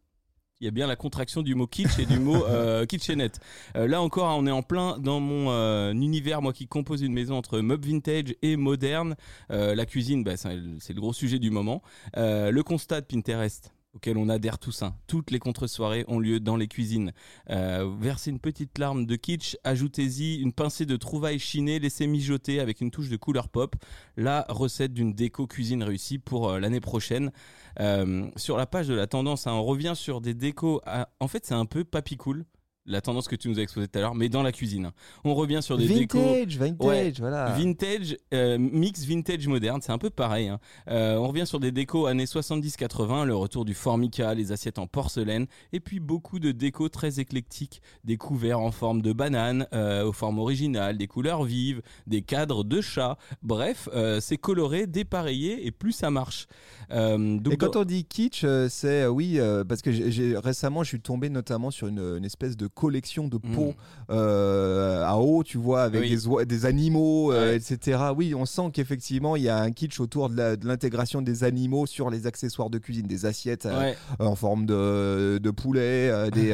Il 0.61 0.65
y 0.65 0.67
a 0.69 0.71
bien 0.71 0.87
la 0.87 0.95
contraction 0.95 1.41
du 1.41 1.53
mot 1.53 1.67
kitsch 1.67 1.99
et 1.99 2.05
du 2.05 2.17
mot 2.17 2.45
euh, 2.47 2.85
kitchenette. 2.85 3.41
Euh, 3.75 3.87
là 3.87 4.01
encore, 4.01 4.35
on 4.37 4.47
est 4.47 4.51
en 4.51 4.63
plein 4.63 4.97
dans 4.97 5.19
mon 5.19 5.51
euh, 5.51 5.91
univers, 5.91 6.41
moi 6.41 6.53
qui 6.53 6.65
compose 6.65 7.01
une 7.01 7.11
maison 7.11 7.35
entre 7.35 7.59
meubles 7.59 7.85
vintage 7.85 8.35
et 8.41 8.55
moderne. 8.55 9.15
La 9.49 9.85
cuisine, 9.85 10.23
bah, 10.23 10.37
c'est 10.37 10.93
le 10.93 11.01
gros 11.01 11.13
sujet 11.13 11.39
du 11.39 11.51
moment. 11.51 11.81
Le 12.15 12.61
constat 12.61 13.01
de 13.01 13.05
Pinterest 13.05 13.74
auquel 13.95 14.17
on 14.17 14.29
adhère 14.29 14.59
tous. 14.59 14.83
hein. 14.83 14.95
Toutes 15.07 15.31
les 15.31 15.39
contre-soirées 15.39 16.05
ont 16.07 16.19
lieu 16.19 16.39
dans 16.39 16.57
les 16.57 16.67
cuisines. 16.67 17.13
Euh, 17.49 17.89
versez 17.99 18.29
une 18.29 18.39
petite 18.39 18.77
larme 18.77 19.05
de 19.05 19.15
kitsch, 19.15 19.55
ajoutez-y 19.63 20.35
une 20.41 20.51
pincée 20.53 20.85
de 20.85 20.95
trouvailles 20.97 21.39
chinées, 21.39 21.79
laissez 21.79 22.05
mijoter 22.05 22.59
avec 22.59 22.81
une 22.81 22.91
touche 22.91 23.09
de 23.09 23.17
couleur 23.17 23.49
pop. 23.49 23.75
La 24.17 24.45
recette 24.49 24.93
d'une 24.93 25.13
déco 25.13 25.47
cuisine 25.47 25.83
réussie 25.83 26.19
pour 26.19 26.49
euh, 26.49 26.59
l'année 26.59 26.81
prochaine. 26.81 27.31
Euh, 27.79 28.29
sur 28.35 28.57
la 28.57 28.65
page 28.65 28.87
de 28.87 28.93
la 28.93 29.07
tendance, 29.07 29.47
hein, 29.47 29.53
on 29.53 29.63
revient 29.63 29.93
sur 29.95 30.21
des 30.21 30.33
décos. 30.33 30.81
En 31.19 31.27
fait, 31.27 31.45
c'est 31.45 31.53
un 31.53 31.65
peu 31.65 31.83
papy 31.83 32.17
cool. 32.17 32.45
La 32.85 33.01
tendance 33.01 33.27
que 33.27 33.35
tu 33.35 33.49
nous 33.49 33.59
as 33.59 33.63
exposée 33.63 33.87
tout 33.87 33.97
à 33.97 34.01
l'heure, 34.01 34.15
mais 34.15 34.29
dans 34.29 34.43
la 34.43 34.51
cuisine. 34.51 34.91
On 35.23 35.33
revient 35.33 35.59
sur 35.61 35.77
des 35.77 35.87
décos. 35.87 36.19
Vintage, 36.19 36.57
vintage, 36.57 36.87
Ouais, 36.87 37.13
voilà. 37.19 37.45
Vintage, 37.57 38.17
euh, 38.33 38.57
mix 38.59 39.03
vintage 39.05 39.47
moderne, 39.47 39.81
c'est 39.81 39.91
un 39.91 39.97
peu 39.97 40.09
pareil. 40.09 40.47
hein. 40.49 40.59
Euh, 40.87 41.15
on 41.17 41.27
revient 41.27 41.47
sur 41.47 41.59
des 41.59 41.71
décos 41.71 42.05
années 42.05 42.25
70-80, 42.25 43.25
le 43.25 43.35
retour 43.35 43.65
du 43.65 43.73
formica, 43.73 44.33
les 44.33 44.51
assiettes 44.51 44.77
en 44.79 44.87
porcelaine, 44.87 45.47
et 45.73 45.79
puis 45.79 45.99
beaucoup 45.99 46.39
de 46.39 46.51
décos 46.51 46.89
très 46.89 47.19
éclectiques, 47.19 47.81
des 48.03 48.17
couverts 48.17 48.59
en 48.59 48.71
forme 48.71 49.01
de 49.01 49.13
banane, 49.13 49.67
euh, 49.73 50.05
aux 50.05 50.13
formes 50.13 50.39
originales, 50.39 50.97
des 50.97 51.07
couleurs 51.07 51.43
vives, 51.43 51.81
des 52.07 52.21
cadres 52.21 52.63
de 52.63 52.81
chat. 52.81 53.17
Bref, 53.41 53.89
c'est 54.19 54.37
coloré, 54.37 54.85
dépareillé, 54.87 55.65
et 55.65 55.71
plus 55.71 55.91
ça 55.91 56.11
marche. 56.11 56.47
Donc 56.89 57.53
Et 57.53 57.57
quand 57.57 57.73
dans- 57.73 57.81
on 57.81 57.85
dit 57.85 58.05
kitsch, 58.05 58.45
c'est 58.69 59.07
oui, 59.07 59.39
parce 59.67 59.81
que 59.81 59.91
j'ai 59.91 60.37
récemment, 60.37 60.83
je 60.83 60.89
suis 60.89 61.01
tombé 61.01 61.29
notamment 61.29 61.71
sur 61.71 61.87
une, 61.87 61.99
une 62.17 62.25
espèce 62.25 62.55
de 62.57 62.67
collection 62.75 63.27
de 63.27 63.37
pots 63.37 63.71
Mm. 63.71 64.11
euh, 64.11 65.03
à 65.05 65.17
eau, 65.17 65.43
tu 65.43 65.57
vois, 65.57 65.83
avec 65.83 66.01
Oui. 66.01 66.15
des, 66.15 66.45
des 66.45 66.65
animaux, 66.65 67.31
euh, 67.31 67.51
Ouais. 67.51 67.55
etc. 67.55 67.97
Oui, 68.15 68.35
on 68.35 68.45
sent 68.45 68.69
qu'effectivement, 68.73 69.35
il 69.35 69.43
y 69.43 69.49
a 69.49 69.57
un 69.57 69.71
kitsch 69.71 69.99
autour 69.99 70.29
de 70.29 70.57
l'intégration 70.63 71.21
des 71.21 71.43
animaux 71.43 71.85
sur 71.85 72.09
les 72.09 72.27
accessoires 72.27 72.69
de 72.69 72.77
cuisine, 72.77 73.07
des 73.07 73.25
assiettes 73.25 73.65
euh, 73.65 73.93
en 74.19 74.35
forme 74.35 74.65
de, 74.65 75.39
de 75.41 75.51
poulet, 75.51 76.11
des. 76.31 76.53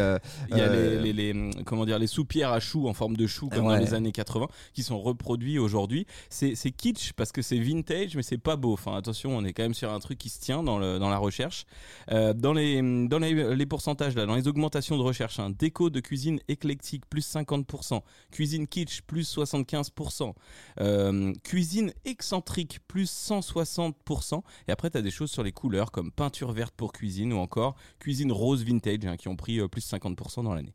il 0.51 0.57
y 0.57 0.61
a 0.61 0.69
les, 0.73 1.11
les- 1.11 1.33
les- 1.33 1.51
comment 1.65 1.85
dire 1.85 1.99
les 1.99 2.07
soupières 2.07 2.51
à 2.51 2.59
choux 2.59 2.87
en 2.87 2.93
forme 2.93 3.17
de 3.17 3.27
chou 3.27 3.49
comme 3.49 3.65
Ouais. 3.65 3.77
dans 3.77 3.83
les 3.83 3.93
années 3.93 4.11
80 4.11 4.47
qui 4.73 4.83
sont 4.83 4.99
reproduits 5.01 5.57
aujourd'hui. 5.59 6.05
C'est 6.29 6.55
kitsch 6.71 7.13
parce 7.13 7.31
que 7.31 7.41
c'est 7.41 7.57
vintage 7.59 8.15
mais 8.15 8.23
c'est 8.23 8.37
pas 8.37 8.55
beau. 8.55 8.73
Enfin 8.73 8.95
attention, 8.95 9.35
on 9.35 9.43
est 9.43 9.53
quand 9.53 9.63
même 9.63 9.73
sur 9.73 9.91
un 9.91 9.99
truc 9.99 10.17
qui 10.19 10.29
se 10.29 10.39
tient 10.39 10.61
dans, 10.63 10.77
le, 10.77 10.99
dans 10.99 11.09
la 11.09 11.17
recherche. 11.17 11.65
Dans 12.09 12.53
les 12.53 12.81
dans 13.07 13.19
les, 13.19 13.55
les 13.55 13.65
pourcentages 13.65 14.15
là, 14.15 14.25
dans 14.27 14.35
les 14.35 14.47
augmentations 14.47 14.97
de 14.97 15.01
recherche, 15.03 15.39
hein, 15.39 15.49
déco 15.57 15.89
de 15.89 15.99
cuisine 15.99 16.10
éclectique 16.47 17.05
plus 17.09 17.25
50%, 17.35 18.01
cuisine 18.31 18.67
kitsch 18.67 19.01
plus 19.01 19.37
75%, 19.37 20.33
euh, 20.79 21.33
cuisine 21.43 21.93
excentrique 22.05 22.79
plus 22.87 23.09
160%. 23.11 24.41
Et 24.67 24.71
après 24.71 24.89
tu 24.89 24.97
as 24.97 25.01
des 25.01 25.11
choses 25.11 25.31
sur 25.31 25.43
les 25.43 25.51
couleurs 25.51 25.91
comme 25.91 26.11
peinture 26.11 26.51
verte 26.51 26.73
pour 26.75 26.91
cuisine 26.93 27.33
ou 27.33 27.37
encore 27.37 27.75
cuisine 27.99 28.31
rose 28.31 28.63
vintage 28.63 29.05
hein, 29.05 29.17
qui 29.17 29.27
ont 29.27 29.35
pris 29.35 29.59
euh, 29.59 29.67
plus 29.67 29.89
50% 29.89 30.43
dans 30.43 30.53
l'année. 30.53 30.73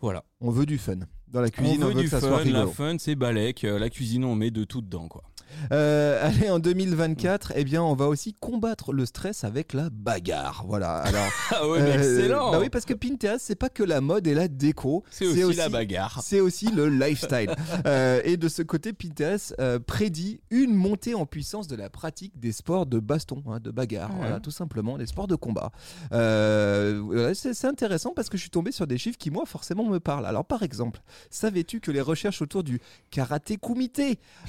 Voilà. 0.00 0.24
on 0.40 0.50
veut 0.50 0.66
du 0.66 0.78
fun. 0.78 0.96
Dans 1.28 1.40
la 1.40 1.50
cuisine, 1.50 1.82
on 1.82 1.86
on 1.86 1.88
veut, 1.88 2.02
du 2.02 2.04
que 2.04 2.10
ça 2.10 2.20
fun, 2.20 2.28
soit 2.28 2.44
la 2.44 2.66
fun 2.66 2.96
c'est 2.98 3.14
balèque, 3.14 3.64
euh, 3.64 3.78
la 3.78 3.90
cuisine 3.90 4.24
on 4.24 4.34
met 4.34 4.50
de 4.50 4.64
tout 4.64 4.82
dedans 4.82 5.08
quoi. 5.08 5.24
Euh, 5.72 6.18
allez, 6.26 6.50
en 6.50 6.58
2024, 6.58 7.52
eh 7.56 7.64
bien, 7.64 7.82
on 7.82 7.94
va 7.94 8.06
aussi 8.06 8.32
combattre 8.34 8.92
le 8.92 9.06
stress 9.06 9.44
avec 9.44 9.72
la 9.72 9.88
bagarre. 9.90 10.64
Voilà. 10.66 10.96
Alors, 10.98 11.26
Ah 11.50 11.68
ouais, 11.68 11.80
mais 11.82 11.96
euh, 11.96 12.18
excellent 12.18 12.50
Bah 12.52 12.58
oui, 12.60 12.68
parce 12.68 12.84
que 12.84 12.94
Pinterest, 12.94 13.44
c'est 13.44 13.54
pas 13.54 13.68
que 13.68 13.82
la 13.82 14.00
mode 14.00 14.26
et 14.26 14.34
la 14.34 14.48
déco. 14.48 15.04
C'est 15.10 15.26
aussi, 15.44 15.56
la 15.56 15.68
bagarre. 15.68 16.20
C'est 16.22 16.40
aussi 16.40 16.70
le 16.70 16.88
lifestyle. 16.88 17.54
Euh, 17.86 18.20
et 18.24 18.36
de 18.36 18.48
ce 18.48 18.62
côté, 18.62 18.92
Pinterest 18.92 19.54
euh, 19.60 19.78
prédit 19.78 20.40
une 20.50 20.74
montée 20.74 21.14
en 21.14 21.26
puissance 21.26 21.68
de 21.68 21.76
la 21.76 21.88
pratique 21.90 22.38
des 22.38 22.50
sports 22.52 22.86
de 22.86 22.98
baston, 22.98 23.42
hein, 23.48 23.60
de 23.60 23.70
bagarre, 23.70 24.10
Ouais. 24.10 24.16
voilà, 24.20 24.40
tout 24.40 24.50
simplement, 24.50 24.98
des 24.98 25.06
sports 25.06 25.26
de 25.28 25.36
combat. 25.36 25.70
C'est 27.34 27.64
intéressant 27.66 28.12
parce 28.14 28.28
que 28.28 28.36
je 28.36 28.42
suis 28.42 28.50
tombé 28.50 28.72
sur 28.72 28.86
des 28.86 28.98
chiffres 28.98 29.18
qui, 29.18 29.30
moi, 29.30 29.44
forcément 29.46 29.84
me 29.84 30.00
parlent. 30.00 30.26
Alors, 30.26 30.44
par 30.44 30.62
exemple, 30.62 31.00
savais-tu 31.30 31.80
que 31.80 31.90
les 31.90 32.00
recherches 32.00 32.42
autour 32.42 32.64
du 32.64 32.80
karaté 33.10 33.56
kumite, 33.56 34.00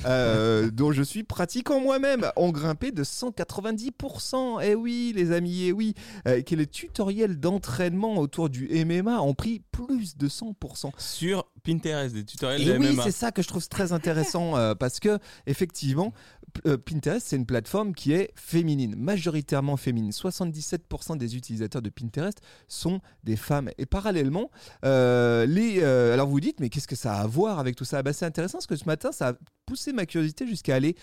euh, 0.05 0.69
je 0.91 1.03
suis 1.03 1.23
pratiquant 1.23 1.79
moi-même, 1.79 2.31
ont 2.35 2.51
grimpé 2.51 2.91
de 2.91 3.03
190%. 3.03 4.61
Eh 4.63 4.75
oui, 4.75 5.13
les 5.15 5.31
amis, 5.31 5.65
eh 5.65 5.71
oui. 5.71 5.93
Euh, 6.27 6.41
que 6.41 6.55
les 6.55 6.67
tutoriels 6.67 7.39
d'entraînement 7.39 8.17
autour 8.17 8.49
du 8.49 8.67
MMA 8.85 9.21
ont 9.21 9.33
pris 9.33 9.61
plus 9.71 10.17
de 10.17 10.27
100%. 10.27 10.91
Sur 10.97 11.45
Pinterest, 11.67 12.15
des 12.15 12.23
tutoriels 12.23 12.61
Et 12.61 12.65
de 12.65 12.77
oui, 12.77 12.97
c'est 13.03 13.11
ça 13.11 13.31
que 13.31 13.41
je 13.41 13.47
trouve 13.47 13.67
très 13.67 13.91
intéressant 13.91 14.55
euh, 14.55 14.73
parce 14.73 15.01
que 15.01 15.19
effectivement, 15.47 16.13
euh, 16.65 16.77
Pinterest 16.77 17.27
c'est 17.27 17.35
une 17.35 17.45
plateforme 17.45 17.93
qui 17.93 18.13
est 18.13 18.31
féminine, 18.35 18.95
majoritairement 18.95 19.77
féminine. 19.77 20.11
77% 20.11 21.17
des 21.17 21.35
utilisateurs 21.35 21.81
de 21.81 21.89
Pinterest 21.89 22.39
sont 22.67 23.01
des 23.23 23.35
femmes. 23.35 23.69
Et 23.77 23.85
parallèlement, 23.85 24.49
euh, 24.85 25.45
les, 25.45 25.79
euh, 25.81 26.13
alors 26.13 26.27
vous 26.27 26.33
vous 26.33 26.39
dites 26.39 26.59
mais 26.59 26.69
qu'est-ce 26.69 26.87
que 26.87 26.95
ça 26.95 27.15
a 27.15 27.21
à 27.21 27.27
voir 27.27 27.59
avec 27.59 27.75
tout 27.75 27.85
ça? 27.85 28.01
Bah, 28.01 28.13
C'est 28.13 28.25
intéressant 28.25 28.59
parce 28.59 28.67
que 28.67 28.75
ce 28.75 28.85
matin 28.85 29.11
ça 29.11 29.29
a 29.29 29.33
poussé 29.65 29.91
ma 29.91 30.05
curiosité 30.05 30.47
jusqu'à 30.47 30.75
aller 30.75 30.95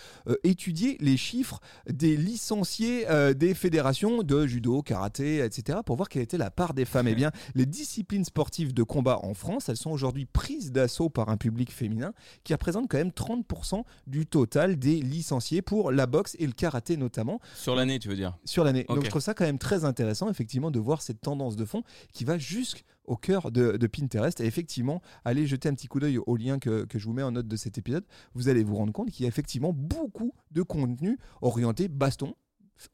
étudier 0.42 0.96
les 1.00 1.18
chiffres 1.18 1.60
des 1.86 2.16
licenciés 2.16 3.04
des 3.36 3.52
fédérations 3.52 4.22
de 4.22 4.46
judo, 4.46 4.80
karaté, 4.80 5.44
etc. 5.44 5.80
pour 5.84 5.96
voir 5.96 6.08
quelle 6.08 6.22
était 6.22 6.38
la 6.38 6.50
part 6.50 6.72
des 6.72 6.86
femmes. 6.86 7.08
Eh 7.08 7.14
bien, 7.14 7.30
les 7.54 7.66
disciplines 7.66 8.24
sportives 8.24 8.72
de 8.72 8.82
combat 8.82 9.20
en 9.22 9.34
France, 9.34 9.68
elles 9.68 9.76
sont 9.76 9.90
aujourd'hui 9.90 10.24
prises 10.24 10.53
d'assaut 10.72 11.10
par 11.10 11.28
un 11.28 11.36
public 11.36 11.72
féminin 11.72 12.12
qui 12.44 12.52
représente 12.52 12.88
quand 12.88 12.98
même 12.98 13.10
30% 13.10 13.82
du 14.06 14.26
total 14.26 14.78
des 14.78 15.00
licenciés 15.00 15.62
pour 15.62 15.92
la 15.92 16.06
boxe 16.06 16.36
et 16.38 16.46
le 16.46 16.52
karaté 16.52 16.96
notamment 16.96 17.40
Sur 17.54 17.74
l'année, 17.74 17.98
tu 17.98 18.08
veux 18.08 18.16
dire? 18.16 18.36
Sur 18.44 18.64
l'année. 18.64 18.84
Donc 18.88 19.04
je 19.04 19.10
trouve 19.10 19.22
ça 19.22 19.34
quand 19.34 19.44
même 19.44 19.58
très 19.58 19.84
intéressant 19.84 20.30
effectivement 20.30 20.70
de 20.70 20.78
voir 20.78 21.02
cette 21.02 21.20
tendance 21.20 21.56
de 21.56 21.64
fond 21.64 21.82
qui 22.12 22.24
va 22.24 22.38
jusqu'au 22.38 23.16
cœur 23.16 23.50
de, 23.50 23.76
de 23.76 23.86
Pinterest 23.86 24.40
et 24.40 24.46
effectivement 24.46 25.02
allez 25.24 25.46
jeter 25.46 25.68
un 25.68 25.74
petit 25.74 25.86
coup 25.86 26.00
d'œil 26.00 26.18
au 26.18 26.36
lien 26.36 26.58
que, 26.58 26.84
que 26.84 26.98
je 26.98 27.06
vous 27.06 27.12
mets 27.12 27.22
en 27.22 27.32
note 27.32 27.48
de 27.48 27.56
cet 27.56 27.78
épisode. 27.78 28.04
Vous 28.34 28.48
allez 28.48 28.64
vous 28.64 28.76
rendre 28.76 28.92
compte 28.92 29.10
qu'il 29.10 29.24
y 29.24 29.26
a 29.26 29.28
effectivement 29.28 29.72
beaucoup 29.72 30.32
de 30.50 30.62
contenu 30.62 31.18
orienté 31.42 31.88
baston 31.88 32.34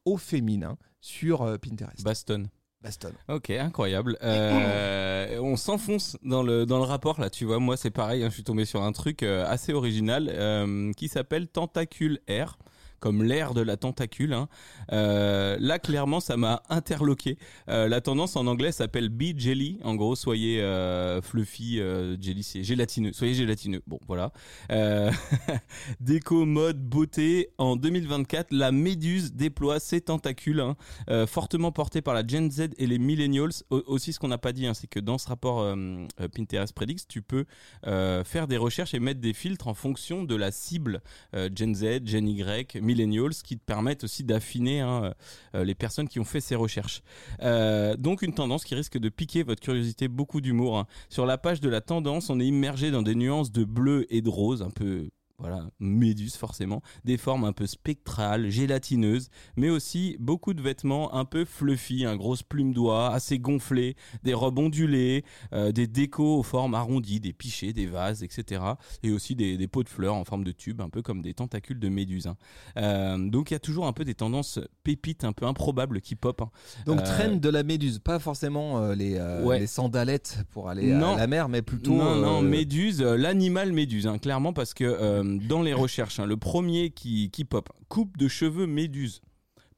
au 0.05 0.17
féminin 0.17 0.77
sur 1.01 1.41
euh, 1.41 1.57
Pinterest. 1.57 2.03
Baston. 2.03 2.45
Baston. 2.83 3.11
Ok, 3.29 3.51
incroyable. 3.51 4.17
Euh, 4.23 5.39
on 5.39 5.55
s'enfonce 5.55 6.17
dans 6.23 6.41
le, 6.41 6.65
dans 6.65 6.77
le 6.77 6.83
rapport 6.83 7.21
là, 7.21 7.29
tu 7.29 7.45
vois. 7.45 7.59
Moi, 7.59 7.77
c'est 7.77 7.91
pareil, 7.91 8.23
hein, 8.23 8.29
je 8.29 8.33
suis 8.33 8.43
tombé 8.43 8.65
sur 8.65 8.81
un 8.81 8.91
truc 8.91 9.21
euh, 9.21 9.45
assez 9.47 9.71
original 9.71 10.29
euh, 10.33 10.91
qui 10.93 11.07
s'appelle 11.07 11.47
Tentacule 11.47 12.19
Air 12.27 12.57
comme 13.01 13.23
l'air 13.23 13.53
de 13.53 13.59
la 13.61 13.75
tentacule. 13.75 14.31
hein. 14.31 14.47
Euh, 14.93 15.57
là, 15.59 15.77
clairement, 15.79 16.21
ça 16.21 16.37
m'a 16.37 16.63
interloqué. 16.69 17.37
Euh, 17.67 17.89
la 17.89 17.99
tendance 17.99 18.35
en 18.37 18.47
anglais 18.47 18.71
s'appelle 18.71 19.09
Be 19.09 19.37
Jelly. 19.37 19.79
En 19.83 19.95
gros, 19.95 20.15
soyez 20.15 20.61
euh, 20.61 21.21
fluffy, 21.21 21.77
jelly, 22.21 22.43
c'est 22.43 22.63
gélatineux. 22.63 23.11
Soyez 23.11 23.33
gélatineux. 23.33 23.81
Bon, 23.87 23.99
voilà. 24.07 24.31
Déco, 25.99 26.45
mode, 26.45 26.81
beauté. 26.81 27.49
En 27.57 27.75
2024, 27.75 28.47
la 28.51 28.71
méduse 28.71 29.33
déploie 29.33 29.79
ses 29.79 30.01
tentacules, 30.01 30.61
hein, 30.61 30.75
fortement 31.27 31.71
portée 31.71 32.01
par 32.01 32.13
la 32.13 32.25
Gen 32.25 32.51
Z 32.51 32.69
et 32.77 32.87
les 32.87 32.99
millennials. 32.99 33.51
Au- 33.69 33.83
aussi, 33.87 34.13
ce 34.13 34.19
qu'on 34.19 34.27
n'a 34.27 34.37
pas 34.37 34.53
dit, 34.53 34.67
hein, 34.67 34.73
c'est 34.73 34.87
que 34.87 34.99
dans 34.99 35.17
ce 35.17 35.27
rapport 35.27 35.75
Pinterest 36.35 36.73
Predicts, 36.73 37.07
tu 37.07 37.21
peux 37.21 37.45
faire 37.83 38.47
des 38.47 38.57
recherches 38.57 38.93
et 38.93 38.99
mettre 38.99 39.19
des 39.21 39.33
filtres 39.33 39.67
en 39.67 39.73
fonction 39.73 40.23
de 40.23 40.35
la 40.35 40.51
cible 40.51 41.01
Gen 41.33 41.73
Z, 41.75 42.05
Gen 42.05 42.27
Y, 42.27 42.79
millennials, 42.91 43.33
qui 43.43 43.57
te 43.57 43.63
permettent 43.63 44.03
aussi 44.03 44.23
d'affiner 44.23 44.81
hein, 44.81 45.13
euh, 45.55 45.63
les 45.63 45.75
personnes 45.75 46.07
qui 46.07 46.19
ont 46.19 46.25
fait 46.25 46.41
ces 46.41 46.55
recherches. 46.55 47.01
Euh, 47.41 47.95
donc 47.95 48.21
une 48.21 48.33
tendance 48.33 48.63
qui 48.65 48.75
risque 48.75 48.97
de 48.97 49.09
piquer 49.09 49.43
votre 49.43 49.61
curiosité, 49.61 50.07
beaucoup 50.07 50.41
d'humour. 50.41 50.77
hein. 50.77 50.87
Sur 51.09 51.25
la 51.25 51.37
page 51.37 51.61
de 51.61 51.69
la 51.69 51.81
tendance, 51.81 52.29
on 52.29 52.39
est 52.39 52.45
immergé 52.45 52.91
dans 52.91 53.01
des 53.01 53.15
nuances 53.15 53.51
de 53.51 53.63
bleu 53.63 54.05
et 54.09 54.21
de 54.21 54.29
rose, 54.29 54.61
un 54.61 54.71
peu 54.71 55.09
voilà, 55.41 55.65
méduse 55.79 56.35
forcément, 56.37 56.81
des 57.03 57.17
formes 57.17 57.43
un 57.43 57.51
peu 57.51 57.65
spectrales, 57.67 58.49
gélatineuses, 58.49 59.29
mais 59.57 59.69
aussi 59.69 60.15
beaucoup 60.19 60.53
de 60.53 60.61
vêtements 60.61 61.13
un 61.15 61.25
peu 61.25 61.45
fluffy, 61.45 62.05
un 62.05 62.15
grosse 62.15 62.43
plume 62.43 62.73
d'oie, 62.73 63.09
assez 63.11 63.39
gonflée, 63.39 63.95
des 64.23 64.33
robes 64.33 64.59
ondulées, 64.59 65.25
euh, 65.53 65.71
des 65.71 65.87
décos 65.87 66.37
aux 66.39 66.43
formes 66.43 66.75
arrondies, 66.75 67.19
des 67.19 67.33
pichets, 67.33 67.73
des 67.73 67.87
vases, 67.87 68.23
etc. 68.23 68.61
Et 69.03 69.11
aussi 69.11 69.35
des, 69.35 69.57
des 69.57 69.67
pots 69.67 69.83
de 69.83 69.89
fleurs 69.89 70.13
en 70.15 70.23
forme 70.23 70.43
de 70.43 70.51
tube, 70.51 70.79
un 70.79 70.89
peu 70.89 71.01
comme 71.01 71.21
des 71.21 71.33
tentacules 71.33 71.79
de 71.79 71.89
méduse. 71.89 72.27
hein. 72.27 72.37
Euh, 72.77 73.17
donc 73.29 73.51
il 73.51 73.55
y 73.55 73.57
a 73.57 73.59
toujours 73.59 73.87
un 73.87 73.93
peu 73.93 74.05
des 74.05 74.15
tendances 74.15 74.59
pépites, 74.83 75.23
un 75.23 75.33
peu 75.33 75.45
improbables 75.47 76.01
qui 76.01 76.15
pop. 76.15 76.41
hein. 76.41 76.51
Donc 76.85 76.99
Euh, 77.01 77.03
trend 77.03 77.35
de 77.37 77.49
la 77.49 77.63
méduse, 77.63 77.97
pas 77.99 78.19
forcément 78.19 78.91
les, 78.93 79.19
Ouais. 79.43 79.59
les 79.59 79.67
sandalettes 79.67 80.39
pour 80.51 80.69
aller 80.69 80.93
Non. 80.93 81.15
à 81.15 81.17
la 81.17 81.27
mer, 81.27 81.49
mais 81.49 81.61
plutôt... 81.63 81.93
non, 81.93 82.15
non, 82.15 82.41
méduse, 82.41 83.01
l'animal 83.01 83.73
méduse, 83.73 84.05
hein, 84.07 84.17
clairement, 84.19 84.53
parce 84.53 84.73
que 84.75 84.83
dans 85.39 85.61
les 85.61 85.73
recherches, 85.73 86.19
hein, 86.19 86.25
le 86.25 86.37
premier 86.37 86.89
qui, 86.91 87.29
qui 87.31 87.45
pop, 87.45 87.69
coupe 87.89 88.17
de 88.17 88.27
cheveux 88.27 88.67
méduse, 88.67 89.21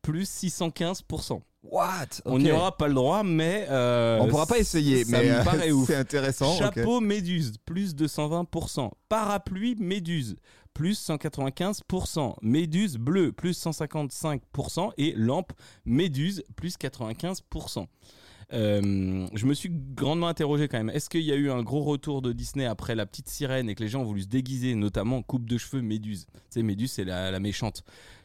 plus 0.02 0.30
615%. 0.30 1.42
What? 1.64 1.86
On 2.26 2.40
n'y 2.40 2.52
aura 2.52 2.76
pas 2.76 2.90
le 2.90 2.94
droit, 2.94 3.24
mais. 3.24 3.66
euh, 3.70 4.20
On 4.20 4.28
pourra 4.28 4.46
pas 4.46 4.58
essayer, 4.60 5.06
ça 5.06 5.12
mais 5.22 5.30
me 5.30 5.70
euh, 5.70 5.72
ouf. 5.72 5.88
c'est 5.88 5.96
intéressant. 5.96 6.58
Chapeau 6.58 7.00
méduse, 7.00 7.54
plus 7.66 7.96
220%. 7.96 8.92
Parapluie 9.08 9.76
méduse, 9.80 10.36
plus 10.74 11.00
195%. 11.10 12.36
Méduse 12.42 12.98
bleue, 12.98 13.32
plus 13.32 13.58
155%. 13.66 14.92
Et 14.98 15.14
lampe 15.16 15.54
méduse, 15.86 16.44
plus 16.58 16.76
95%. 16.78 17.86
Euh, 18.52 19.28
je 19.34 19.46
me 19.46 19.54
suis 19.54 19.70
grandement 19.72 20.28
interrogé 20.28 20.68
quand 20.68 20.78
même. 20.78 20.90
Est-ce 20.90 21.10
qu'il 21.10 21.22
y 21.22 21.32
a 21.32 21.36
eu 21.36 21.50
un 21.50 21.64
gros 21.64 21.84
retour 21.84 22.22
de 22.22 22.34
Disney 22.34 22.66
après 22.66 22.96
la 22.96 23.06
petite 23.06 23.30
sirène 23.30 23.70
et 23.70 23.76
que 23.76 23.84
les 23.84 23.90
gens 23.90 24.02
ont 24.02 24.06
voulu 24.06 24.22
se 24.24 24.28
déguiser, 24.28 24.76
notamment 24.76 25.22
coupe 25.22 25.48
de 25.48 25.58
cheveux 25.58 25.82
Méduse? 25.82 26.26
Tu 26.34 26.42
sais, 26.50 26.64
Méduse, 26.64 26.92
c'est 26.92 27.06
la, 27.06 27.32
la 27.32 27.40
méchante. 27.40 27.84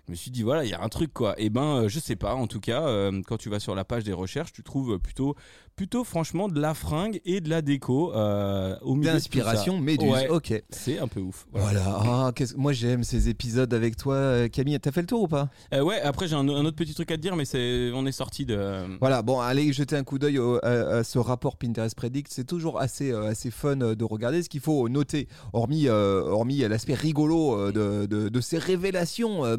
Je 0.08 0.12
me 0.12 0.16
suis 0.16 0.30
dit 0.30 0.42
voilà, 0.42 0.64
il 0.64 0.70
y 0.70 0.74
a 0.74 0.82
un 0.82 0.88
truc 0.88 1.12
quoi. 1.12 1.34
Et 1.38 1.50
ben 1.50 1.82
euh, 1.84 1.88
je 1.90 1.98
sais 2.00 2.16
pas. 2.16 2.34
En 2.34 2.46
tout 2.46 2.60
cas, 2.60 2.82
euh, 2.88 3.20
quand 3.26 3.36
tu 3.36 3.50
vas 3.50 3.60
sur 3.60 3.74
la 3.74 3.84
page 3.84 4.04
des 4.04 4.14
recherches, 4.14 4.54
tu 4.54 4.62
trouves 4.62 4.98
plutôt 4.98 5.36
plutôt 5.76 6.02
franchement 6.02 6.48
de 6.48 6.58
la 6.60 6.74
fringue 6.74 7.20
et 7.24 7.40
de 7.40 7.48
la 7.48 7.62
déco 7.62 8.12
euh, 8.14 8.74
au 8.82 8.96
milieu 8.96 9.12
D'inspiration. 9.12 9.78
Méduse. 9.78 10.10
Ouais, 10.10 10.28
Ok. 10.28 10.60
c'est 10.70 10.98
un 10.98 11.06
peu 11.06 11.20
ouf. 11.20 11.46
Voilà. 11.52 11.84
Ah, 11.86 12.32
qu'est-ce- 12.34 12.56
Moi, 12.56 12.72
j'aime 12.72 13.04
ces 13.04 13.28
épisodes 13.28 13.72
avec 13.72 13.96
toi, 13.96 14.48
Camille. 14.48 14.80
T'as 14.80 14.90
fait 14.90 15.02
le 15.02 15.06
tour 15.06 15.22
ou 15.22 15.28
pas? 15.28 15.50
Euh, 15.74 15.82
ouais. 15.82 16.00
Après 16.00 16.26
j'ai 16.26 16.34
un, 16.34 16.40
un 16.48 16.64
autre 16.64 16.74
petit 16.76 16.94
truc 16.94 17.10
à 17.12 17.16
te 17.16 17.20
dire, 17.20 17.36
mais 17.36 17.44
c'est 17.44 17.90
on 17.94 18.06
est 18.06 18.12
sorti 18.12 18.46
de. 18.46 18.96
Voilà, 18.98 19.20
bon, 19.22 19.38
allez 19.40 19.72
jeter 19.72 19.94
un 19.94 20.04
coup 20.04 20.18
d'œil 20.18 20.38
au- 20.38 20.56
à, 20.64 20.68
à 20.98 21.04
ce 21.04 21.18
rapport 21.18 21.56
Pinterest 21.58 21.94
Predict. 21.94 22.32
C'est 22.32 22.46
toujours 22.46 22.80
assez, 22.80 23.12
assez 23.12 23.50
fun 23.50 23.76
de 23.76 24.04
regarder. 24.04 24.42
Ce 24.42 24.48
qu'il 24.48 24.60
faut 24.60 24.88
noter, 24.88 25.28
hormis, 25.52 25.86
hormis 25.88 26.58
l'aspect 26.60 26.94
rigolo 26.94 27.70
de, 27.72 28.06
de- 28.06 28.28
de 28.30 28.40
ces 28.40 28.58
révélations 28.58 29.44
euh, 29.44 29.56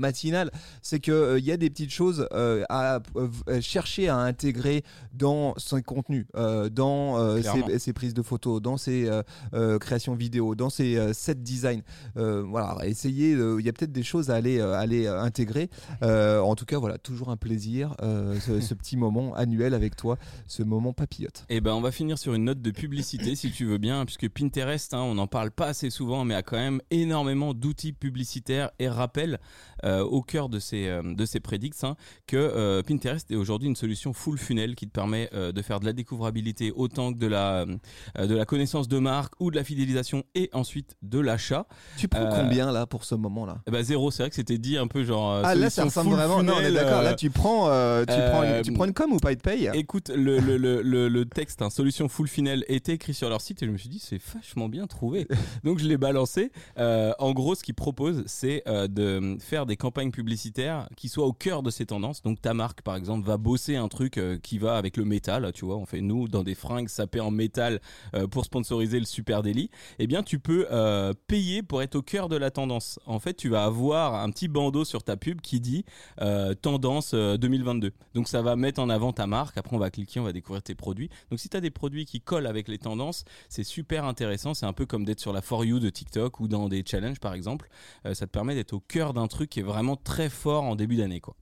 c'est 0.81 0.99
qu'il 0.99 1.39
y 1.43 1.51
a 1.51 1.57
des 1.57 1.69
petites 1.69 1.91
choses 1.91 2.27
euh, 2.33 2.63
à 2.69 2.99
euh, 3.15 3.61
chercher 3.61 4.07
à 4.09 4.17
intégrer 4.17 4.83
dans 5.13 5.53
son 5.57 5.81
contenu, 5.81 6.25
euh, 6.35 6.69
dans 6.69 7.17
euh, 7.19 7.41
ses, 7.41 7.79
ses 7.79 7.93
prises 7.93 8.13
de 8.13 8.21
photos, 8.21 8.61
dans 8.61 8.77
ses 8.77 9.07
euh, 9.07 9.21
euh, 9.53 9.77
créations 9.79 10.15
vidéo, 10.15 10.55
dans 10.55 10.69
ses 10.69 10.97
euh, 10.97 11.13
set 11.13 11.43
design. 11.43 11.81
Euh, 12.17 12.43
voilà, 12.47 12.85
essayez. 12.85 13.33
euh, 13.33 13.59
Il 13.59 13.65
y 13.65 13.69
a 13.69 13.73
peut-être 13.73 13.91
des 13.91 14.03
choses 14.03 14.29
à 14.29 14.35
aller, 14.35 14.59
euh, 14.59 14.73
aller 14.73 15.05
euh, 15.05 15.21
intégrer. 15.21 15.69
Euh, 16.03 16.39
en 16.39 16.55
tout 16.55 16.65
cas, 16.65 16.77
voilà, 16.77 16.97
toujours 16.97 17.29
un 17.29 17.37
plaisir, 17.37 17.95
euh, 18.01 18.39
ce, 18.39 18.59
ce 18.61 18.73
petit 18.73 18.97
moment 18.97 19.33
annuel 19.35 19.73
avec 19.73 19.95
toi, 19.95 20.17
ce 20.47 20.63
moment 20.63 20.93
papillote. 20.93 21.45
Et 21.49 21.61
ben 21.61 21.73
on 21.73 21.81
va 21.81 21.91
finir 21.91 22.17
sur 22.17 22.33
une 22.33 22.45
note 22.45 22.61
de 22.61 22.71
publicité 22.71 23.35
si 23.35 23.51
tu 23.51 23.65
veux 23.65 23.77
bien, 23.77 24.05
puisque 24.05 24.29
Pinterest, 24.29 24.93
hein, 24.93 25.01
on 25.01 25.15
n'en 25.15 25.27
parle 25.27 25.51
pas 25.51 25.67
assez 25.67 25.89
souvent, 25.89 26.25
mais 26.25 26.35
a 26.35 26.43
quand 26.43 26.57
même 26.57 26.81
énormément 26.91 27.53
d'outils 27.53 27.93
publicitaires 27.93 28.71
et 28.79 28.89
rappelle 28.89 29.39
euh, 29.85 30.03
au 30.03 30.21
cœur 30.29 30.47
de 30.47 30.59
ces 30.59 30.87
euh, 30.87 31.01
de 31.03 31.25
ces 31.25 31.39
prédicts 31.39 31.83
hein, 31.83 31.95
que 32.27 32.37
euh, 32.37 32.83
Pinterest 32.83 33.29
est 33.31 33.35
aujourd'hui 33.35 33.67
une 33.67 33.75
solution 33.75 34.13
full 34.13 34.37
funnel 34.37 34.75
qui 34.75 34.87
te 34.87 34.91
permet 34.91 35.27
euh, 35.33 35.51
de 35.51 35.61
faire 35.63 35.79
de 35.79 35.85
la 35.85 35.93
découvrabilité 35.93 36.71
autant 36.71 37.11
que 37.11 37.17
de 37.17 37.25
la 37.25 37.65
de 37.65 38.35
la 38.35 38.45
connaissance 38.45 38.87
de 38.87 38.99
marque 38.99 39.33
ou 39.39 39.49
de 39.49 39.55
la 39.55 39.63
fidélisation 39.63 40.23
et 40.35 40.49
ensuite 40.53 40.95
de 41.01 41.19
l'achat. 41.19 41.65
Tu 41.97 42.07
prends 42.07 42.29
combien 42.29 42.71
là 42.71 42.85
pour 42.85 43.05
ce 43.05 43.15
moment-là? 43.15 43.57
Ben 43.71 43.81
zéro, 43.81 44.11
c'est 44.11 44.23
vrai 44.23 44.29
que 44.29 44.35
c'était 44.35 44.59
dit 44.59 44.77
un 44.77 44.87
peu 44.87 45.03
genre. 45.03 45.41
Ah 45.43 45.55
là, 45.55 45.69
ça 45.69 45.83
ressemble 45.85 46.11
vraiment. 46.11 46.43
Non, 46.43 46.53
on 46.53 46.59
est 46.59 46.65
funnel, 46.65 46.73
d'accord. 46.75 47.01
Là, 47.01 47.15
tu 47.15 47.31
prends, 47.31 47.65
tu, 48.05 48.13
prends 48.31 48.43
une, 48.43 48.61
tu 48.61 48.71
prends 48.71 48.85
une 48.85 48.93
com 48.93 49.11
ou 49.11 49.17
pas, 49.17 49.31
ils 49.31 49.37
te 49.37 49.43
payent 49.43 49.71
Écoute, 49.73 50.09
le, 50.09 50.39
le, 50.39 50.81
le, 50.81 51.25
texte, 51.25 51.61
hein, 51.61 51.69
solution 51.69 52.07
full 52.07 52.27
funnel, 52.27 52.63
était 52.67 52.93
écrit 52.93 53.13
sur 53.13 53.29
leur 53.29 53.41
site 53.41 53.63
et 53.63 53.65
je 53.65 53.71
me 53.71 53.77
suis 53.77 53.89
dit, 53.89 53.99
c'est 53.99 54.21
vachement 54.33 54.69
bien 54.69 54.85
trouvé. 54.85 55.27
Donc 55.63 55.79
je 55.79 55.87
l'ai 55.87 55.97
balancé. 55.97 56.51
En 56.77 57.31
gros, 57.33 57.55
ce 57.55 57.63
qu'ils 57.63 57.75
proposent, 57.75 58.23
c'est 58.27 58.63
de 58.67 59.37
faire 59.39 59.65
des 59.65 59.77
campagnes 59.77 60.08
publicitaires 60.11 60.87
qui 60.95 61.09
soient 61.09 61.25
au 61.25 61.33
cœur 61.33 61.63
de 61.63 61.69
ces 61.69 61.85
tendances. 61.85 62.21
Donc 62.21 62.41
ta 62.41 62.53
marque, 62.53 62.81
par 62.81 62.95
exemple, 62.95 63.27
va 63.27 63.37
bosser 63.37 63.75
un 63.75 63.87
truc 63.87 64.17
euh, 64.17 64.37
qui 64.37 64.57
va 64.57 64.77
avec 64.77 64.97
le 64.97 65.05
métal. 65.05 65.51
Tu 65.53 65.65
vois, 65.65 65.77
on 65.77 65.85
fait 65.85 66.01
nous 66.01 66.27
dans 66.27 66.43
des 66.43 66.55
fringues 66.55 66.89
sapées 66.89 67.19
en 67.19 67.31
métal 67.31 67.79
euh, 68.15 68.27
pour 68.27 68.45
sponsoriser 68.45 68.99
le 68.99 69.05
Super 69.05 69.43
Daily. 69.43 69.69
Eh 69.99 70.07
bien, 70.07 70.23
tu 70.23 70.39
peux 70.39 70.67
euh, 70.71 71.13
payer 71.27 71.63
pour 71.63 71.81
être 71.81 71.95
au 71.95 72.01
cœur 72.01 72.29
de 72.29 72.35
la 72.35 72.51
tendance. 72.51 72.99
En 73.05 73.19
fait, 73.19 73.33
tu 73.33 73.49
vas 73.49 73.65
avoir 73.65 74.15
un 74.15 74.29
petit 74.29 74.47
bandeau 74.47 74.85
sur 74.85 75.03
ta 75.03 75.17
pub 75.17 75.41
qui 75.41 75.59
dit 75.59 75.85
tendance 76.61 77.13
euh, 77.13 77.37
2022. 77.37 77.91
Donc 78.13 78.27
ça 78.27 78.41
va 78.41 78.55
mettre 78.55 78.81
en 78.81 78.89
avant 78.89 79.13
ta 79.13 79.27
marque. 79.27 79.57
Après, 79.57 79.75
on 79.75 79.79
va 79.79 79.89
cliquer, 79.89 80.19
on 80.19 80.23
va 80.23 80.33
découvrir 80.33 80.61
tes 80.61 80.75
produits. 80.75 81.09
Donc 81.29 81.39
si 81.39 81.49
tu 81.49 81.57
as 81.57 81.61
des 81.61 81.69
produits 81.69 82.05
qui 82.05 82.21
collent 82.21 82.47
avec 82.47 82.67
les 82.67 82.77
tendances, 82.77 83.25
c'est 83.49 83.63
super 83.63 84.05
intéressant. 84.05 84.53
C'est 84.53 84.65
un 84.65 84.73
peu 84.73 84.85
comme 84.85 85.05
d'être 85.05 85.19
sur 85.19 85.33
la 85.33 85.41
For 85.41 85.65
You 85.65 85.79
de 85.79 85.89
TikTok 85.89 86.39
ou 86.39 86.47
dans 86.47 86.69
des 86.69 86.83
challenges 86.85 87.19
par 87.19 87.33
exemple. 87.33 87.69
Ça 88.13 88.25
te 88.25 88.31
permet 88.31 88.55
d'être 88.55 88.73
au 88.73 88.79
cœur 88.79 89.13
d'un 89.13 89.27
truc 89.27 89.49
qui 89.49 89.59
est 89.59 89.63
vraiment 89.63 89.95
très 90.03 90.29
fort 90.29 90.63
en 90.63 90.75
début 90.75 90.95
d'année. 90.97 91.19
quoi. 91.19 91.35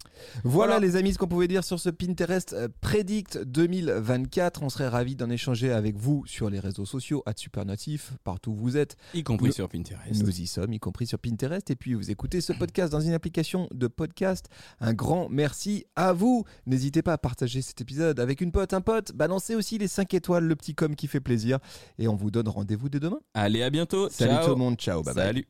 Voilà, 0.43 0.73
Voilà. 0.75 0.79
les 0.79 0.95
amis 0.95 1.13
ce 1.13 1.17
qu'on 1.17 1.27
pouvait 1.27 1.47
dire 1.47 1.63
sur 1.63 1.79
ce 1.79 1.89
Pinterest 1.89 2.53
euh, 2.53 2.67
Predict 2.81 3.37
2024. 3.43 4.63
On 4.63 4.69
serait 4.69 4.87
ravis 4.87 5.15
d'en 5.15 5.29
échanger 5.29 5.71
avec 5.71 5.95
vous 5.97 6.23
sur 6.25 6.49
les 6.49 6.59
réseaux 6.59 6.85
sociaux, 6.85 7.23
à 7.25 7.33
Supernatif, 7.35 8.13
partout 8.23 8.51
où 8.51 8.55
vous 8.55 8.77
êtes. 8.77 8.97
Y 9.13 9.23
compris 9.23 9.47
Nous- 9.47 9.53
sur 9.53 9.69
Pinterest. 9.69 10.23
Nous 10.23 10.41
y 10.41 10.47
sommes, 10.47 10.73
y 10.73 10.79
compris 10.79 11.05
sur 11.07 11.19
Pinterest. 11.19 11.69
Et 11.69 11.75
puis 11.75 11.93
vous 11.93 12.09
écoutez 12.11 12.41
ce 12.41 12.53
podcast 12.53 12.91
dans 12.91 13.01
une 13.01 13.13
application 13.13 13.67
de 13.73 13.87
podcast. 13.87 14.47
Un 14.79 14.93
grand 14.93 15.29
merci 15.29 15.85
à 15.95 16.13
vous. 16.13 16.43
N'hésitez 16.65 17.01
pas 17.01 17.13
à 17.13 17.17
partager 17.17 17.61
cet 17.61 17.81
épisode 17.81 18.19
avec 18.19 18.41
une 18.41 18.51
pote, 18.51 18.73
un 18.73 18.81
pote. 18.81 19.11
Balancez 19.13 19.55
aussi 19.55 19.77
les 19.77 19.87
5 19.87 20.13
étoiles, 20.13 20.45
le 20.45 20.55
petit 20.55 20.75
com 20.75 20.95
qui 20.95 21.07
fait 21.07 21.19
plaisir. 21.21 21.59
Et 21.99 22.07
on 22.07 22.15
vous 22.15 22.31
donne 22.31 22.47
rendez-vous 22.49 22.89
dès 22.89 22.99
demain. 22.99 23.19
Allez, 23.33 23.61
à 23.63 23.69
bientôt. 23.69 24.09
Salut 24.09 24.31
Ciao. 24.31 24.45
tout 24.45 24.51
le 24.51 24.55
monde, 24.57 24.75
ciao, 24.77 25.03
bye 25.03 25.13
bye. 25.13 25.25
Salut. 25.25 25.47